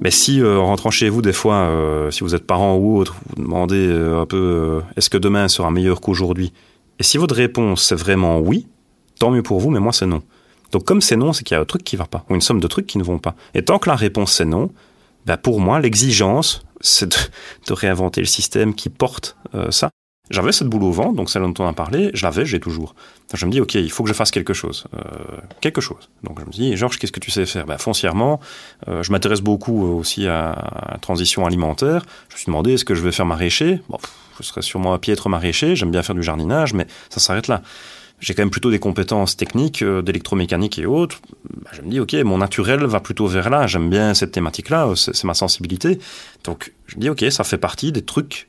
Mais 0.00 0.10
si, 0.10 0.40
euh, 0.40 0.58
en 0.58 0.66
rentrant 0.66 0.90
chez 0.90 1.08
vous, 1.08 1.22
des 1.22 1.32
fois, 1.32 1.54
euh, 1.54 2.10
si 2.10 2.22
vous 2.22 2.34
êtes 2.34 2.46
parent 2.46 2.76
ou 2.76 2.98
autre, 2.98 3.16
vous 3.28 3.42
demandez 3.42 3.86
euh, 3.88 4.20
un 4.20 4.26
peu 4.26 4.80
est-ce 4.96 5.10
que 5.10 5.18
demain 5.18 5.48
sera 5.48 5.70
meilleur 5.70 6.00
qu'aujourd'hui? 6.00 6.52
Et 6.98 7.02
si 7.02 7.18
votre 7.18 7.34
réponse 7.34 7.84
c'est 7.84 7.96
vraiment 7.96 8.38
oui, 8.38 8.66
tant 9.18 9.30
mieux 9.30 9.42
pour 9.42 9.60
vous, 9.60 9.70
mais 9.70 9.80
moi 9.80 9.92
c'est 9.92 10.06
non. 10.06 10.22
Donc 10.72 10.84
comme 10.84 11.00
c'est 11.00 11.16
non, 11.16 11.32
c'est 11.32 11.44
qu'il 11.44 11.54
y 11.54 11.58
a 11.58 11.60
un 11.60 11.64
truc 11.64 11.82
qui 11.82 11.96
ne 11.96 11.98
va 11.98 12.06
pas, 12.06 12.24
ou 12.28 12.34
une 12.34 12.40
somme 12.40 12.60
de 12.60 12.66
trucs 12.68 12.86
qui 12.86 12.98
ne 12.98 13.04
vont 13.04 13.18
pas. 13.18 13.34
Et 13.54 13.64
tant 13.64 13.78
que 13.78 13.88
la 13.88 13.96
réponse 13.96 14.32
c'est 14.32 14.44
non, 14.44 14.70
ben 15.26 15.36
pour 15.36 15.60
moi, 15.60 15.80
l'exigence, 15.80 16.62
c'est 16.80 17.08
de, 17.66 17.72
réinventer 17.72 18.20
le 18.20 18.26
système 18.26 18.74
qui 18.74 18.88
porte 18.88 19.36
ça. 19.70 19.90
J'avais 20.30 20.52
cette 20.52 20.68
boule 20.68 20.82
au 20.82 20.92
vent, 20.92 21.12
donc 21.12 21.30
celle 21.30 21.42
dont 21.42 21.54
on 21.58 21.66
a 21.66 21.72
parlé, 21.72 22.10
je 22.12 22.24
l'avais, 22.24 22.44
j'ai 22.44 22.60
toujours. 22.60 22.94
je 23.32 23.46
me 23.46 23.50
dis, 23.50 23.60
ok, 23.60 23.74
il 23.74 23.90
faut 23.90 24.02
que 24.02 24.08
je 24.08 24.14
fasse 24.14 24.30
quelque 24.30 24.52
chose. 24.52 24.84
Euh, 24.94 25.00
quelque 25.60 25.80
chose. 25.80 26.10
Donc 26.22 26.38
je 26.40 26.44
me 26.44 26.50
dis, 26.50 26.76
Georges, 26.76 26.98
qu'est-ce 26.98 27.12
que 27.12 27.20
tu 27.20 27.30
sais 27.30 27.46
faire? 27.46 27.66
Ben, 27.66 27.78
Foncièrement, 27.78 28.40
euh, 28.88 29.02
je 29.02 29.10
m'intéresse 29.10 29.40
beaucoup 29.40 29.84
aussi 29.86 30.28
à, 30.28 30.98
transition 31.00 31.46
alimentaire. 31.46 32.04
Je 32.28 32.34
me 32.34 32.38
suis 32.38 32.46
demandé, 32.46 32.74
est-ce 32.74 32.84
que 32.84 32.94
je 32.94 33.02
vais 33.02 33.12
faire 33.12 33.26
maraîcher? 33.26 33.80
Bon, 33.88 33.98
je 34.38 34.44
serais 34.44 34.62
sûrement 34.62 34.92
un 34.92 34.98
piètre 34.98 35.28
maraîcher, 35.28 35.76
j'aime 35.76 35.90
bien 35.90 36.02
faire 36.02 36.14
du 36.14 36.22
jardinage, 36.22 36.74
mais 36.74 36.86
ça 37.08 37.20
s'arrête 37.20 37.48
là. 37.48 37.62
J'ai 38.20 38.34
quand 38.34 38.42
même 38.42 38.50
plutôt 38.50 38.72
des 38.72 38.80
compétences 38.80 39.36
techniques, 39.36 39.82
euh, 39.82 40.02
d'électromécanique 40.02 40.78
et 40.78 40.86
autres. 40.86 41.20
Ben, 41.48 41.70
je 41.72 41.82
me 41.82 41.90
dis, 41.90 42.00
ok, 42.00 42.12
mon 42.24 42.38
naturel 42.38 42.84
va 42.84 43.00
plutôt 43.00 43.28
vers 43.28 43.48
là. 43.48 43.66
J'aime 43.66 43.88
bien 43.88 44.12
cette 44.12 44.32
thématique-là, 44.32 44.92
c'est 44.96 45.24
ma 45.24 45.34
sensibilité. 45.34 45.98
Donc 46.44 46.72
je 46.86 46.96
me 46.96 47.00
dis, 47.00 47.08
ok, 47.08 47.24
ça 47.30 47.44
fait 47.44 47.58
partie 47.58 47.92
des 47.92 48.02
trucs 48.02 48.48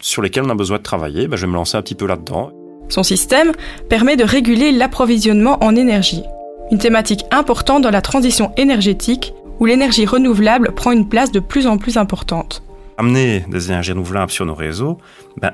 sur 0.00 0.22
lesquels 0.22 0.44
on 0.44 0.50
a 0.50 0.54
besoin 0.54 0.78
de 0.78 0.82
travailler, 0.82 1.28
ben, 1.28 1.36
je 1.36 1.46
vais 1.46 1.50
me 1.50 1.56
lancer 1.56 1.76
un 1.76 1.82
petit 1.82 1.94
peu 1.94 2.06
là-dedans. 2.06 2.52
Son 2.88 3.02
système 3.02 3.52
permet 3.88 4.16
de 4.16 4.24
réguler 4.24 4.72
l'approvisionnement 4.72 5.62
en 5.64 5.76
énergie, 5.76 6.22
une 6.70 6.78
thématique 6.78 7.24
importante 7.30 7.82
dans 7.82 7.90
la 7.90 8.02
transition 8.02 8.52
énergétique 8.56 9.32
où 9.60 9.66
l'énergie 9.66 10.06
renouvelable 10.06 10.72
prend 10.72 10.92
une 10.92 11.08
place 11.08 11.32
de 11.32 11.40
plus 11.40 11.66
en 11.66 11.78
plus 11.78 11.96
importante. 11.96 12.62
Amener 12.98 13.44
des 13.48 13.70
énergies 13.70 13.92
renouvelables 13.92 14.30
sur 14.30 14.44
nos 14.44 14.54
réseaux 14.54 14.98
ben, 15.36 15.52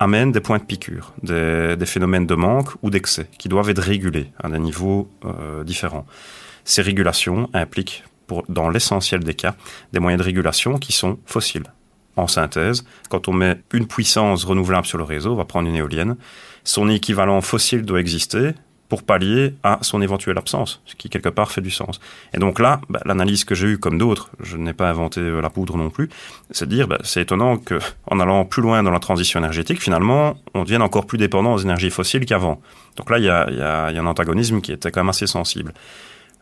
amène 0.00 0.32
des 0.32 0.40
points 0.40 0.58
de 0.58 0.64
piqûre, 0.64 1.12
des, 1.22 1.76
phénomènes 1.86 2.26
de 2.26 2.34
manque 2.34 2.70
ou 2.82 2.90
d'excès 2.90 3.26
qui 3.38 3.48
doivent 3.48 3.70
être 3.70 3.82
régulés 3.82 4.32
à 4.42 4.48
des 4.48 4.58
niveaux 4.58 5.08
euh, 5.24 5.62
différents. 5.64 6.06
Ces 6.64 6.82
régulations 6.82 7.48
impliquent, 7.52 8.02
pour, 8.26 8.44
dans 8.48 8.68
l'essentiel 8.68 9.20
des 9.20 9.34
cas, 9.34 9.54
des 9.92 10.00
moyens 10.00 10.20
de 10.20 10.24
régulation 10.24 10.78
qui 10.78 10.92
sont 10.92 11.18
fossiles 11.26 11.64
en 12.16 12.26
synthèse, 12.26 12.84
quand 13.08 13.28
on 13.28 13.32
met 13.32 13.60
une 13.72 13.86
puissance 13.86 14.44
renouvelable 14.44 14.86
sur 14.86 14.98
le 14.98 15.04
réseau, 15.04 15.32
on 15.32 15.36
va 15.36 15.44
prendre 15.44 15.68
une 15.68 15.76
éolienne, 15.76 16.16
son 16.64 16.88
équivalent 16.88 17.40
fossile 17.40 17.82
doit 17.82 18.00
exister 18.00 18.52
pour 18.92 19.04
pallier 19.04 19.54
à 19.62 19.78
son 19.80 20.02
éventuelle 20.02 20.36
absence, 20.36 20.82
ce 20.84 20.94
qui 20.96 21.08
quelque 21.08 21.30
part 21.30 21.50
fait 21.50 21.62
du 21.62 21.70
sens. 21.70 21.98
Et 22.34 22.38
donc 22.38 22.60
là, 22.60 22.78
bah, 22.90 23.00
l'analyse 23.06 23.44
que 23.44 23.54
j'ai 23.54 23.68
eue, 23.68 23.78
comme 23.78 23.96
d'autres, 23.96 24.28
je 24.40 24.58
n'ai 24.58 24.74
pas 24.74 24.90
inventé 24.90 25.18
euh, 25.18 25.40
la 25.40 25.48
poudre 25.48 25.78
non 25.78 25.88
plus, 25.88 26.10
c'est 26.50 26.66
de 26.66 26.74
dire, 26.74 26.88
bah, 26.88 26.98
c'est 27.02 27.22
étonnant 27.22 27.56
qu'en 27.56 28.20
allant 28.20 28.44
plus 28.44 28.60
loin 28.60 28.82
dans 28.82 28.90
la 28.90 28.98
transition 28.98 29.40
énergétique, 29.40 29.80
finalement, 29.80 30.34
on 30.52 30.64
devienne 30.64 30.82
encore 30.82 31.06
plus 31.06 31.16
dépendant 31.16 31.54
aux 31.54 31.58
énergies 31.58 31.88
fossiles 31.88 32.26
qu'avant. 32.26 32.60
Donc 32.96 33.08
là, 33.08 33.16
il 33.16 33.24
y 33.24 33.30
a, 33.30 33.50
y 33.50 33.62
a 33.62 33.88
un 33.98 34.06
antagonisme 34.06 34.60
qui 34.60 34.72
était 34.72 34.90
quand 34.90 35.00
même 35.00 35.08
assez 35.08 35.26
sensible. 35.26 35.72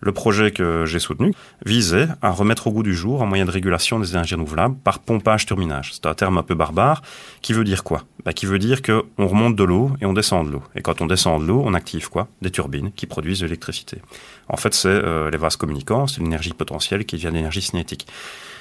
Le 0.00 0.12
projet 0.12 0.50
que 0.50 0.87
j'ai 0.87 0.99
soutenu 0.99 1.33
visait 1.64 2.09
à 2.23 2.30
remettre 2.30 2.66
au 2.66 2.73
goût 2.73 2.83
du 2.83 2.95
jour 2.95 3.23
un 3.23 3.26
moyen 3.26 3.45
de 3.45 3.50
régulation 3.50 4.00
des 4.00 4.12
énergies 4.12 4.35
renouvelables 4.35 4.76
par 4.76 4.99
pompage-turbinage. 4.99 5.92
C'est 5.95 6.07
un 6.07 6.14
terme 6.14 6.38
un 6.38 6.42
peu 6.42 6.54
barbare 6.54 7.02
qui 7.42 7.52
veut 7.52 7.64
dire 7.64 7.85
quoi? 7.85 8.04
Bah, 8.25 8.33
Qui 8.33 8.47
veut 8.47 8.59
dire 8.59 8.83
qu'on 8.83 9.26
remonte 9.26 9.57
de 9.57 9.64
l'eau 9.64 9.92
et 10.00 10.07
on 10.07 10.12
descend 10.12 10.47
de 10.47 10.52
l'eau. 10.52 10.62
Et 10.75 10.83
quand 10.83 11.00
on 11.00 11.07
descend 11.07 11.42
de 11.42 11.47
l'eau, 11.47 11.62
on 11.64 11.75
active 11.75 12.09
quoi? 12.09 12.28
Des 12.42 12.50
turbines 12.50 12.92
qui 12.92 13.07
produisent 13.07 13.40
de 13.40 13.47
l'électricité. 13.47 13.99
En 14.49 14.57
fait, 14.57 14.75
c'est 14.75 14.88
euh, 14.88 15.30
les 15.30 15.38
vases 15.38 15.57
communicants, 15.57 16.07
c'est 16.07 16.21
l'énergie 16.21 16.52
potentielle 16.52 17.04
qui 17.04 17.16
vient 17.16 17.33
d'énergie 17.33 17.62
cinétique. 17.62 18.07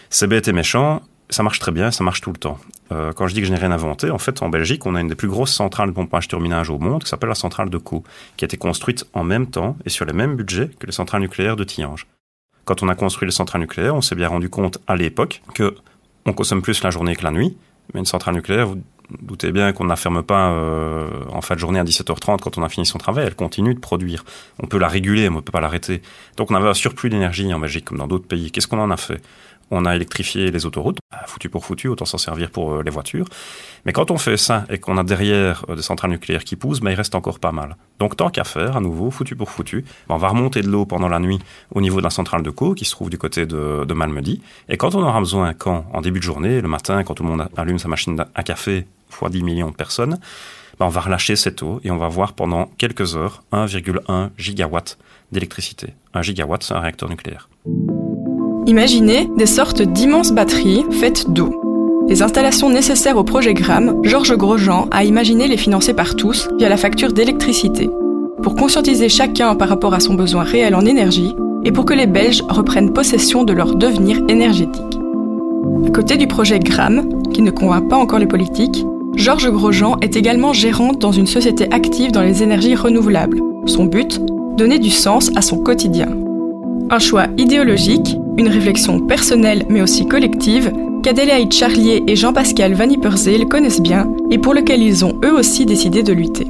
C'est 0.09 0.27
bête 0.27 0.47
et 0.47 0.53
méchant, 0.53 1.01
ça 1.29 1.43
marche 1.43 1.59
très 1.59 1.71
bien, 1.71 1.91
ça 1.91 2.03
marche 2.03 2.21
tout 2.21 2.31
le 2.31 2.37
temps. 2.37 2.57
Euh, 2.91 3.13
quand 3.13 3.27
je 3.27 3.33
dis 3.33 3.41
que 3.41 3.47
je 3.47 3.51
n'ai 3.51 3.59
rien 3.59 3.71
inventé, 3.71 4.09
en 4.09 4.17
fait, 4.17 4.41
en 4.41 4.49
Belgique, 4.49 4.85
on 4.85 4.95
a 4.95 5.01
une 5.01 5.07
des 5.07 5.15
plus 5.15 5.27
grosses 5.27 5.53
centrales 5.53 5.89
de 5.89 5.93
pompage-turbinage 5.93 6.69
au 6.69 6.79
monde 6.79 7.03
qui 7.03 7.09
s'appelle 7.09 7.29
la 7.29 7.35
centrale 7.35 7.69
de 7.69 7.77
Caux, 7.77 8.03
qui 8.35 8.45
a 8.45 8.47
été 8.47 8.57
construite 8.57 9.05
en 9.13 9.23
même 9.23 9.47
temps 9.47 9.77
et 9.85 9.89
sur 9.89 10.05
les 10.05 10.13
mêmes 10.13 10.35
budgets 10.35 10.69
que 10.79 10.87
les 10.87 10.91
centrales 10.91 11.21
nucléaires 11.21 11.55
de 11.55 11.63
Tihange. 11.63 12.07
Quand 12.65 12.81
on 12.81 12.89
a 12.89 12.95
construit 12.95 13.27
les 13.27 13.31
centrales 13.31 13.61
nucléaires, 13.61 13.95
on 13.95 14.01
s'est 14.01 14.15
bien 14.15 14.27
rendu 14.27 14.49
compte 14.49 14.79
à 14.87 14.95
l'époque 14.95 15.41
que 15.53 15.75
on 16.25 16.33
consomme 16.33 16.61
plus 16.61 16.83
la 16.83 16.89
journée 16.89 17.15
que 17.15 17.23
la 17.23 17.31
nuit, 17.31 17.57
mais 17.93 17.99
une 17.99 18.05
centrale 18.05 18.35
nucléaire, 18.35 18.67
vous 18.67 18.81
doutez 19.21 19.51
bien 19.51 19.71
qu'on 19.73 19.83
ne 19.83 19.89
la 19.89 19.95
ferme 19.95 20.21
pas 20.23 20.51
euh, 20.51 21.07
en 21.31 21.41
fin 21.41 21.55
de 21.55 21.59
journée 21.59 21.79
à 21.79 21.83
17h30 21.83 22.39
quand 22.39 22.57
on 22.57 22.63
a 22.63 22.69
fini 22.69 22.85
son 22.85 22.97
travail, 22.97 23.25
elle 23.25 23.35
continue 23.35 23.73
de 23.73 23.79
produire. 23.79 24.23
On 24.61 24.67
peut 24.67 24.77
la 24.77 24.87
réguler, 24.87 25.29
mais 25.29 25.35
on 25.35 25.39
ne 25.39 25.43
peut 25.43 25.51
pas 25.51 25.61
l'arrêter. 25.61 26.01
Donc 26.37 26.51
on 26.51 26.55
avait 26.55 26.69
un 26.69 26.73
surplus 26.73 27.09
d'énergie 27.09 27.51
en 27.53 27.59
Belgique 27.59 27.85
comme 27.85 27.97
dans 27.97 28.07
d'autres 28.07 28.27
pays. 28.27 28.51
Qu'est-ce 28.51 28.67
qu'on 28.67 28.79
en 28.79 28.91
a 28.91 28.97
fait? 28.97 29.21
On 29.71 29.85
a 29.85 29.95
électrifié 29.95 30.51
les 30.51 30.65
autoroutes, 30.65 30.97
bah, 31.11 31.23
foutu 31.27 31.49
pour 31.49 31.65
foutu, 31.65 31.87
autant 31.87 32.05
s'en 32.05 32.17
servir 32.17 32.49
pour 32.49 32.73
euh, 32.73 32.83
les 32.83 32.91
voitures. 32.91 33.25
Mais 33.85 33.93
quand 33.93 34.11
on 34.11 34.17
fait 34.17 34.37
ça 34.37 34.65
et 34.69 34.77
qu'on 34.77 34.97
a 34.97 35.03
derrière 35.03 35.65
euh, 35.69 35.75
des 35.75 35.81
centrales 35.81 36.11
nucléaires 36.11 36.43
qui 36.43 36.55
poussent, 36.55 36.79
bah, 36.79 36.91
il 36.91 36.95
reste 36.95 37.15
encore 37.15 37.39
pas 37.39 37.51
mal. 37.51 37.75
Donc 37.99 38.15
tant 38.17 38.29
qu'à 38.29 38.43
faire, 38.43 38.77
à 38.77 38.81
nouveau, 38.81 39.11
foutu 39.11 39.35
pour 39.35 39.49
foutu, 39.49 39.85
bah, 40.07 40.15
on 40.15 40.17
va 40.17 40.29
remonter 40.29 40.61
de 40.61 40.69
l'eau 40.69 40.85
pendant 40.85 41.07
la 41.07 41.19
nuit 41.19 41.39
au 41.73 41.81
niveau 41.81 41.99
de 41.99 42.03
la 42.03 42.09
centrale 42.09 42.43
de 42.43 42.49
Caux 42.49 42.73
qui 42.73 42.85
se 42.85 42.91
trouve 42.91 43.09
du 43.09 43.17
côté 43.17 43.45
de, 43.45 43.85
de 43.85 43.93
Malmedy. 43.93 44.41
Et 44.67 44.77
quand 44.77 44.95
on 44.95 45.03
aura 45.03 45.19
besoin, 45.19 45.53
quand 45.53 45.85
En 45.93 46.01
début 46.01 46.19
de 46.19 46.23
journée, 46.23 46.61
le 46.61 46.67
matin, 46.67 47.03
quand 47.03 47.13
tout 47.13 47.23
le 47.23 47.29
monde 47.29 47.47
allume 47.57 47.79
sa 47.79 47.87
machine 47.87 48.23
à 48.35 48.43
café 48.43 48.85
fois 49.09 49.29
10 49.29 49.43
millions 49.43 49.69
de 49.69 49.75
personnes, 49.75 50.19
on 50.79 50.87
va 50.87 51.01
relâcher 51.01 51.35
cette 51.35 51.61
eau 51.61 51.81
et 51.83 51.91
on 51.91 51.97
va 51.97 52.07
voir 52.07 52.33
pendant 52.33 52.67
quelques 52.77 53.15
heures 53.15 53.43
1,1 53.51 54.29
gigawatt 54.37 54.97
d'électricité. 55.31 55.93
Un 56.13 56.21
gigawatt, 56.21 56.63
c'est 56.63 56.73
un 56.73 56.79
réacteur 56.79 57.09
nucléaire. 57.09 57.49
Imaginez 58.69 59.27
des 59.35 59.47
sortes 59.47 59.81
d'immenses 59.81 60.31
batteries 60.31 60.85
faites 60.91 61.31
d'eau. 61.31 61.49
Les 62.07 62.21
installations 62.21 62.69
nécessaires 62.69 63.17
au 63.17 63.23
projet 63.23 63.55
GRAM, 63.55 63.95
Georges 64.03 64.37
Grosjean 64.37 64.87
a 64.91 65.03
imaginé 65.03 65.47
les 65.47 65.57
financer 65.57 65.95
par 65.95 66.13
tous 66.13 66.47
via 66.59 66.69
la 66.69 66.77
facture 66.77 67.11
d'électricité, 67.11 67.89
pour 68.43 68.53
conscientiser 68.53 69.09
chacun 69.09 69.55
par 69.55 69.69
rapport 69.69 69.95
à 69.95 69.99
son 69.99 70.13
besoin 70.13 70.43
réel 70.43 70.75
en 70.75 70.85
énergie 70.85 71.35
et 71.65 71.71
pour 71.71 71.83
que 71.83 71.95
les 71.95 72.05
Belges 72.05 72.43
reprennent 72.47 72.93
possession 72.93 73.43
de 73.43 73.53
leur 73.53 73.73
devenir 73.73 74.21
énergétique. 74.29 74.99
À 75.87 75.89
côté 75.89 76.15
du 76.15 76.27
projet 76.27 76.59
GRAM, 76.59 77.23
qui 77.33 77.41
ne 77.41 77.49
convainc 77.49 77.89
pas 77.89 77.97
encore 77.97 78.19
les 78.19 78.27
politiques, 78.27 78.85
Georges 79.15 79.49
Grosjean 79.49 79.97
est 80.01 80.15
également 80.15 80.53
gérante 80.53 80.99
dans 80.99 81.11
une 81.11 81.25
société 81.25 81.67
active 81.71 82.11
dans 82.11 82.21
les 82.21 82.43
énergies 82.43 82.75
renouvelables. 82.75 83.41
Son 83.65 83.85
but 83.85 84.21
Donner 84.57 84.77
du 84.77 84.91
sens 84.91 85.31
à 85.35 85.41
son 85.41 85.57
quotidien. 85.57 86.09
Un 86.91 86.99
choix 86.99 87.25
idéologique 87.37 88.18
une 88.39 88.47
réflexion 88.47 89.01
personnelle 89.01 89.65
mais 89.69 89.81
aussi 89.81 90.07
collective 90.07 90.71
qu'Adélaïde 91.03 91.51
Charlier 91.51 92.01
et 92.07 92.15
Jean-Pascal 92.15 92.73
Van 92.73 92.87
connaissent 93.49 93.81
bien 93.81 94.09
et 94.31 94.37
pour 94.37 94.53
lequel 94.53 94.81
ils 94.81 95.03
ont 95.03 95.19
eux 95.25 95.33
aussi 95.33 95.65
décidé 95.65 96.03
de 96.03 96.13
lutter. 96.13 96.47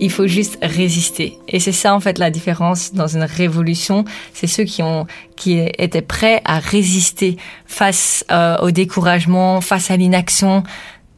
Il 0.00 0.10
faut 0.10 0.26
juste 0.26 0.58
résister. 0.62 1.38
Et 1.46 1.60
c'est 1.60 1.72
ça, 1.72 1.94
en 1.94 2.00
fait, 2.00 2.18
la 2.18 2.30
différence 2.30 2.92
dans 2.94 3.06
une 3.06 3.22
révolution. 3.22 4.04
C'est 4.32 4.46
ceux 4.46 4.64
qui 4.64 5.58
étaient 5.78 6.02
prêts 6.02 6.40
à 6.44 6.58
résister 6.58 7.36
face 7.66 8.24
euh, 8.32 8.56
au 8.62 8.70
découragement, 8.70 9.60
face 9.60 9.90
à 9.90 9.96
l'inaction. 9.96 10.64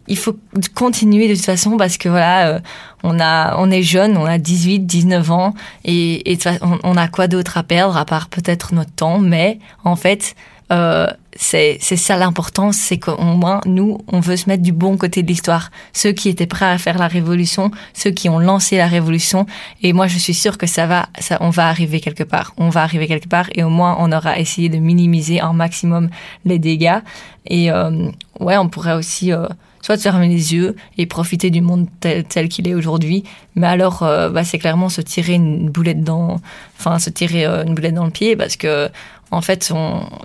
Il 0.09 0.17
faut 0.17 0.37
continuer 0.75 1.29
de 1.29 1.35
toute 1.35 1.45
façon 1.45 1.77
parce 1.77 1.99
que 1.99 2.09
voilà, 2.09 2.49
euh, 2.49 2.61
on 3.03 3.19
a, 3.21 3.57
on 3.59 3.71
est 3.71 3.83
jeune, 3.83 4.17
on 4.17 4.27
a 4.27 4.39
18, 4.39 4.81
19 4.81 5.31
ans 5.31 5.55
et, 5.85 6.33
et 6.33 6.39
on, 6.63 6.79
on 6.83 6.97
a 6.97 7.09
quoi 7.09 7.29
d'autre 7.29 7.59
à 7.59 7.63
perdre 7.63 7.97
à 7.97 8.05
part 8.05 8.29
peut-être 8.29 8.75
notre 8.75 8.93
temps, 8.93 9.19
mais 9.19 9.59
en 9.85 9.97
fait, 9.97 10.35
euh, 10.73 11.07
c'est 11.37 11.79
ça 11.81 12.17
l'importance, 12.17 12.77
c'est 12.77 12.99
qu'au 12.99 13.21
moins 13.21 13.61
nous, 13.67 13.99
on 14.09 14.21
veut 14.21 14.37
se 14.37 14.49
mettre 14.49 14.63
du 14.63 14.73
bon 14.73 14.97
côté 14.97 15.23
de 15.23 15.29
l'histoire. 15.29 15.71
Ceux 15.93 16.13
qui 16.13 16.29
étaient 16.29 16.47
prêts 16.47 16.67
à 16.67 16.79
faire 16.79 16.97
la 16.97 17.09
révolution, 17.09 17.71
ceux 17.93 18.11
qui 18.11 18.29
ont 18.29 18.39
lancé 18.39 18.77
la 18.77 18.87
révolution, 18.87 19.47
et 19.83 19.93
moi 19.93 20.07
je 20.07 20.19
suis 20.19 20.35
sûre 20.35 20.57
que 20.57 20.67
ça 20.67 20.87
va, 20.87 21.09
ça, 21.19 21.39
on 21.41 21.51
va 21.51 21.69
arriver 21.69 22.01
quelque 22.01 22.23
part. 22.23 22.55
On 22.57 22.69
va 22.69 22.83
arriver 22.83 23.09
quelque 23.09 23.29
part, 23.29 23.49
et 23.55 23.65
au 23.65 23.69
moins 23.69 23.97
on 23.99 24.13
aura 24.13 24.39
essayé 24.39 24.69
de 24.69 24.79
minimiser 24.79 25.41
un 25.41 25.53
maximum 25.53 26.09
les 26.45 26.59
dégâts. 26.59 27.01
Et 27.47 27.71
euh, 27.71 28.09
ouais, 28.41 28.57
on 28.57 28.69
pourrait 28.69 28.95
aussi 28.95 29.33
euh, 29.33 29.47
soit 29.85 29.99
fermer 29.99 30.29
les 30.29 30.55
yeux 30.55 30.77
et 30.97 31.05
profiter 31.05 31.51
du 31.51 31.61
monde 31.61 31.87
tel, 32.01 32.49
qu'il 32.49 32.67
est 32.67 32.75
aujourd'hui, 32.75 33.23
mais 33.55 33.67
alors 33.67 34.03
euh, 34.03 34.31
bah, 34.31 34.43
c'est 34.43 34.59
clairement 34.59 34.89
se 34.89 35.03
tirer 35.03 35.35
une 35.35 35.69
boulette 35.69 36.03
dans, 36.03 36.41
enfin 36.79 36.99
se 36.99 37.11
tirer 37.11 37.45
euh, 37.45 37.65
une 37.65 37.75
boulette 37.75 37.93
dans 37.93 38.07
le 38.07 38.11
pied 38.11 38.35
parce 38.35 38.57
que 38.57 38.89
en 39.31 39.43
fait, 39.43 39.73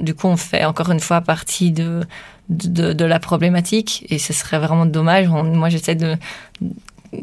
du 0.01 0.13
coup, 0.13 0.27
on 0.27 0.37
fait 0.37 0.63
encore 0.63 0.91
une 0.91 0.99
fois 0.99 1.19
partie 1.21 1.71
de, 1.71 2.03
de, 2.49 2.93
de 2.93 3.05
la 3.05 3.19
problématique 3.19 4.05
et 4.09 4.17
ce 4.19 4.33
serait 4.33 4.59
vraiment 4.59 4.85
dommage. 4.85 5.27
moi, 5.27 5.67
j'essaie 5.69 5.95
de 5.95 6.15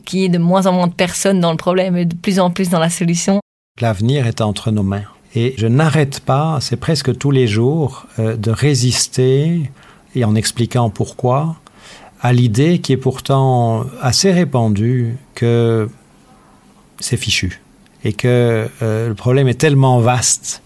qu'il 0.04 0.20
y 0.20 0.24
ait 0.24 0.28
de 0.28 0.38
moins 0.38 0.66
en 0.66 0.72
moins 0.72 0.88
de 0.88 0.94
personnes 0.94 1.40
dans 1.40 1.52
le 1.52 1.56
problème 1.56 1.96
et 1.96 2.04
de 2.04 2.14
plus 2.14 2.40
en 2.40 2.50
plus 2.50 2.68
dans 2.68 2.80
la 2.80 2.90
solution. 2.90 3.40
L'avenir 3.80 4.26
est 4.26 4.40
entre 4.40 4.72
nos 4.72 4.82
mains. 4.82 5.04
Et 5.34 5.54
je 5.58 5.66
n'arrête 5.66 6.20
pas, 6.20 6.58
c'est 6.60 6.76
presque 6.76 7.16
tous 7.16 7.30
les 7.30 7.46
jours, 7.46 8.06
euh, 8.18 8.36
de 8.36 8.50
résister, 8.50 9.70
et 10.14 10.24
en 10.24 10.34
expliquant 10.34 10.90
pourquoi, 10.90 11.56
à 12.20 12.32
l'idée 12.32 12.78
qui 12.78 12.92
est 12.92 12.96
pourtant 12.96 13.84
assez 14.00 14.32
répandue 14.32 15.16
que 15.34 15.88
c'est 16.98 17.16
fichu 17.16 17.60
et 18.04 18.12
que 18.12 18.68
euh, 18.82 19.08
le 19.08 19.14
problème 19.14 19.48
est 19.48 19.60
tellement 19.60 20.00
vaste 20.00 20.62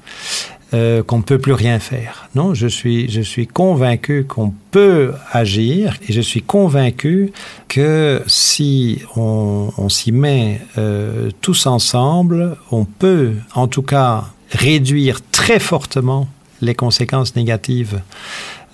euh, 0.73 1.03
qu'on 1.03 1.19
ne 1.19 1.23
peut 1.23 1.39
plus 1.39 1.53
rien 1.53 1.81
faire. 1.81 2.29
Non, 2.37 2.55
je 2.55 2.69
suis, 2.69 3.11
je 3.11 3.21
suis 3.21 3.49
convaincu 3.49 4.25
qu'on 4.25 4.55
peut 4.71 5.15
agir 5.33 5.97
et 6.09 6.13
je 6.13 6.21
suis 6.21 6.43
convaincu 6.43 7.33
que 7.67 8.23
si 8.29 9.03
on, 9.17 9.89
s'y 9.89 10.13
met 10.13 10.61
euh, 10.79 11.31
tous 11.41 11.67
ensemble, 11.67 12.57
on 12.71 12.85
peut 12.85 13.33
en 13.55 13.67
tout 13.67 13.83
cas 13.83 14.27
réduire 14.53 15.21
très 15.33 15.59
fortement 15.59 16.29
les 16.61 16.77
conséquences 16.77 17.35
négatives 17.35 18.01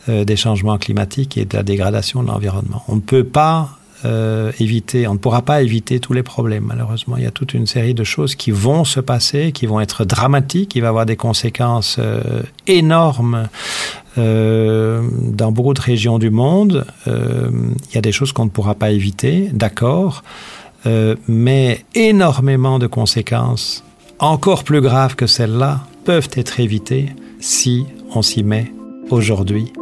des 0.08 0.36
changements 0.36 0.78
climatiques 0.78 1.36
et 1.36 1.44
de 1.44 1.56
la 1.56 1.62
dégradation 1.62 2.22
de 2.22 2.28
l'environnement. 2.28 2.82
On 2.88 2.96
ne 2.96 3.00
peut 3.00 3.24
pas 3.24 3.76
euh, 4.04 4.52
éviter, 4.60 5.08
on 5.08 5.14
ne 5.14 5.18
pourra 5.18 5.42
pas 5.42 5.62
éviter 5.62 6.00
tous 6.00 6.12
les 6.12 6.22
problèmes, 6.22 6.64
malheureusement. 6.66 7.16
Il 7.16 7.24
y 7.24 7.26
a 7.26 7.30
toute 7.30 7.54
une 7.54 7.66
série 7.66 7.94
de 7.94 8.04
choses 8.04 8.34
qui 8.34 8.50
vont 8.50 8.84
se 8.84 9.00
passer, 9.00 9.52
qui 9.52 9.66
vont 9.66 9.80
être 9.80 10.04
dramatiques, 10.04 10.70
qui 10.70 10.80
vont 10.80 10.88
avoir 10.88 11.06
des 11.06 11.16
conséquences 11.16 11.96
euh, 11.98 12.42
énormes 12.66 13.48
euh, 14.18 15.02
dans 15.12 15.50
beaucoup 15.50 15.74
de 15.74 15.80
régions 15.80 16.18
du 16.18 16.30
monde. 16.30 16.86
Euh, 17.08 17.50
il 17.88 17.94
y 17.94 17.98
a 17.98 18.02
des 18.02 18.12
choses 18.12 18.32
qu'on 18.32 18.44
ne 18.44 18.50
pourra 18.50 18.74
pas 18.74 18.90
éviter, 18.90 19.48
d'accord, 19.52 20.22
euh, 20.84 21.16
mais 21.26 21.84
énormément 21.94 22.78
de 22.78 22.86
conséquences, 22.86 23.82
encore 24.18 24.64
plus 24.64 24.82
graves 24.82 25.16
que 25.16 25.26
celles-là, 25.26 25.80
peuvent 26.04 26.30
être 26.34 26.60
évitées 26.60 27.08
si 27.40 27.86
on 28.14 28.22
s'y 28.22 28.44
met 28.44 28.72
aujourd'hui 29.10 29.72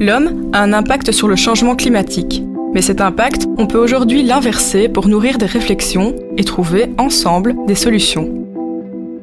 L'homme 0.00 0.50
a 0.52 0.62
un 0.62 0.72
impact 0.72 1.12
sur 1.12 1.28
le 1.28 1.36
changement 1.36 1.76
climatique, 1.76 2.42
mais 2.74 2.82
cet 2.82 3.00
impact, 3.00 3.46
on 3.56 3.66
peut 3.66 3.78
aujourd'hui 3.78 4.24
l'inverser 4.24 4.88
pour 4.88 5.06
nourrir 5.06 5.38
des 5.38 5.46
réflexions 5.46 6.14
et 6.36 6.42
trouver 6.42 6.86
ensemble 6.98 7.54
des 7.68 7.76
solutions. 7.76 8.28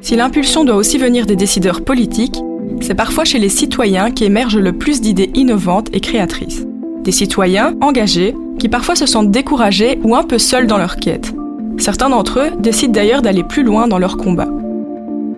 Si 0.00 0.16
l'impulsion 0.16 0.64
doit 0.64 0.76
aussi 0.76 0.96
venir 0.96 1.26
des 1.26 1.36
décideurs 1.36 1.82
politiques, 1.82 2.40
c'est 2.80 2.94
parfois 2.94 3.24
chez 3.24 3.38
les 3.38 3.50
citoyens 3.50 4.10
qu'émergent 4.10 4.58
le 4.58 4.72
plus 4.72 5.00
d'idées 5.00 5.30
innovantes 5.34 5.88
et 5.92 6.00
créatrices. 6.00 6.66
Des 7.04 7.12
citoyens 7.12 7.74
engagés 7.82 8.34
qui 8.58 8.68
parfois 8.68 8.96
se 8.96 9.06
sentent 9.06 9.30
découragés 9.30 9.98
ou 10.02 10.16
un 10.16 10.22
peu 10.22 10.38
seuls 10.38 10.66
dans 10.66 10.78
leur 10.78 10.96
quête. 10.96 11.34
Certains 11.78 12.08
d'entre 12.08 12.40
eux 12.40 12.50
décident 12.58 12.92
d'ailleurs 12.92 13.22
d'aller 13.22 13.44
plus 13.44 13.62
loin 13.62 13.88
dans 13.88 13.98
leur 13.98 14.16
combat. 14.16 14.48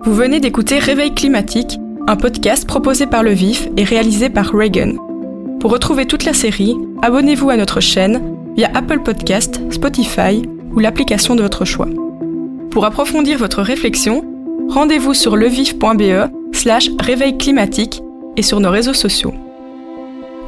Vous 0.03 0.13
venez 0.13 0.39
d'écouter 0.39 0.79
Réveil 0.79 1.13
climatique, 1.13 1.77
un 2.07 2.15
podcast 2.15 2.65
proposé 2.65 3.07
par 3.07 3.23
Le 3.23 3.31
Vif 3.31 3.67
et 3.77 3.83
réalisé 3.83 4.29
par 4.29 4.51
Reagan, 4.51 4.93
pour 5.65 5.71
retrouver 5.71 6.05
toute 6.05 6.25
la 6.25 6.33
série, 6.35 6.77
abonnez-vous 7.01 7.49
à 7.49 7.57
notre 7.57 7.79
chaîne 7.79 8.21
via 8.55 8.69
Apple 8.75 8.99
Podcast, 8.99 9.59
Spotify 9.71 10.43
ou 10.75 10.77
l'application 10.77 11.33
de 11.33 11.41
votre 11.41 11.65
choix. 11.65 11.87
Pour 12.69 12.85
approfondir 12.85 13.39
votre 13.39 13.63
réflexion, 13.63 14.23
rendez-vous 14.69 15.15
sur 15.15 15.35
levif.be 15.35 16.29
slash 16.53 16.91
réveil 16.99 17.39
climatique 17.39 18.03
et 18.37 18.43
sur 18.43 18.59
nos 18.59 18.69
réseaux 18.69 18.93
sociaux. 18.93 19.33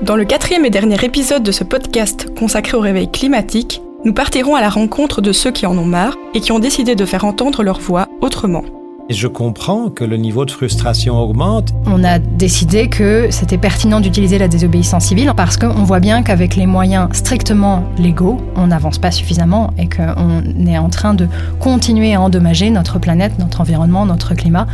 Dans 0.03 0.17
le 0.17 0.23
quatrième 0.23 0.65
et 0.65 0.69
dernier 0.69 1.03
épisode 1.03 1.41
de 1.41 1.51
ce 1.51 1.63
podcast 1.63 2.27
consacré 2.37 2.77
au 2.77 2.81
réveil 2.81 3.09
climatique, 3.09 3.81
nous 4.05 4.13
partirons 4.13 4.53
à 4.53 4.61
la 4.61 4.69
rencontre 4.69 5.21
de 5.21 5.31
ceux 5.31 5.49
qui 5.49 5.65
en 5.65 5.79
ont 5.79 5.85
marre 5.85 6.15
et 6.35 6.41
qui 6.41 6.51
ont 6.51 6.59
décidé 6.59 6.93
de 6.93 7.05
faire 7.05 7.25
entendre 7.25 7.63
leur 7.63 7.79
voix 7.79 8.07
autrement. 8.21 8.76
Et 9.09 9.13
je 9.13 9.27
comprends 9.27 9.89
que 9.89 10.03
le 10.03 10.17
niveau 10.17 10.43
de 10.43 10.51
frustration 10.51 11.17
augmente. 11.17 11.73
On 11.85 12.03
a 12.03 12.19
décidé 12.19 12.89
que 12.89 13.27
c'était 13.31 13.57
pertinent 13.57 14.01
d'utiliser 14.01 14.37
la 14.37 14.49
désobéissance 14.49 15.05
civile 15.05 15.31
parce 15.37 15.55
qu'on 15.55 15.83
voit 15.83 16.01
bien 16.01 16.23
qu'avec 16.23 16.57
les 16.57 16.65
moyens 16.65 17.07
strictement 17.13 17.85
légaux, 17.97 18.41
on 18.57 18.67
n'avance 18.67 18.97
pas 18.97 19.11
suffisamment 19.11 19.71
et 19.77 19.87
qu'on 19.87 20.67
est 20.67 20.77
en 20.77 20.89
train 20.89 21.13
de 21.13 21.27
continuer 21.61 22.15
à 22.15 22.21
endommager 22.21 22.69
notre 22.69 22.99
planète, 22.99 23.39
notre 23.39 23.61
environnement, 23.61 24.05
notre 24.05 24.35
climat. 24.35 24.67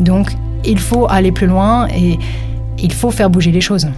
Donc 0.00 0.32
il 0.64 0.78
faut 0.78 1.06
aller 1.10 1.30
plus 1.30 1.46
loin 1.46 1.86
et 1.88 2.18
il 2.78 2.92
faut 2.92 3.10
faire 3.10 3.28
bouger 3.28 3.52
les 3.52 3.60
choses. 3.60 3.88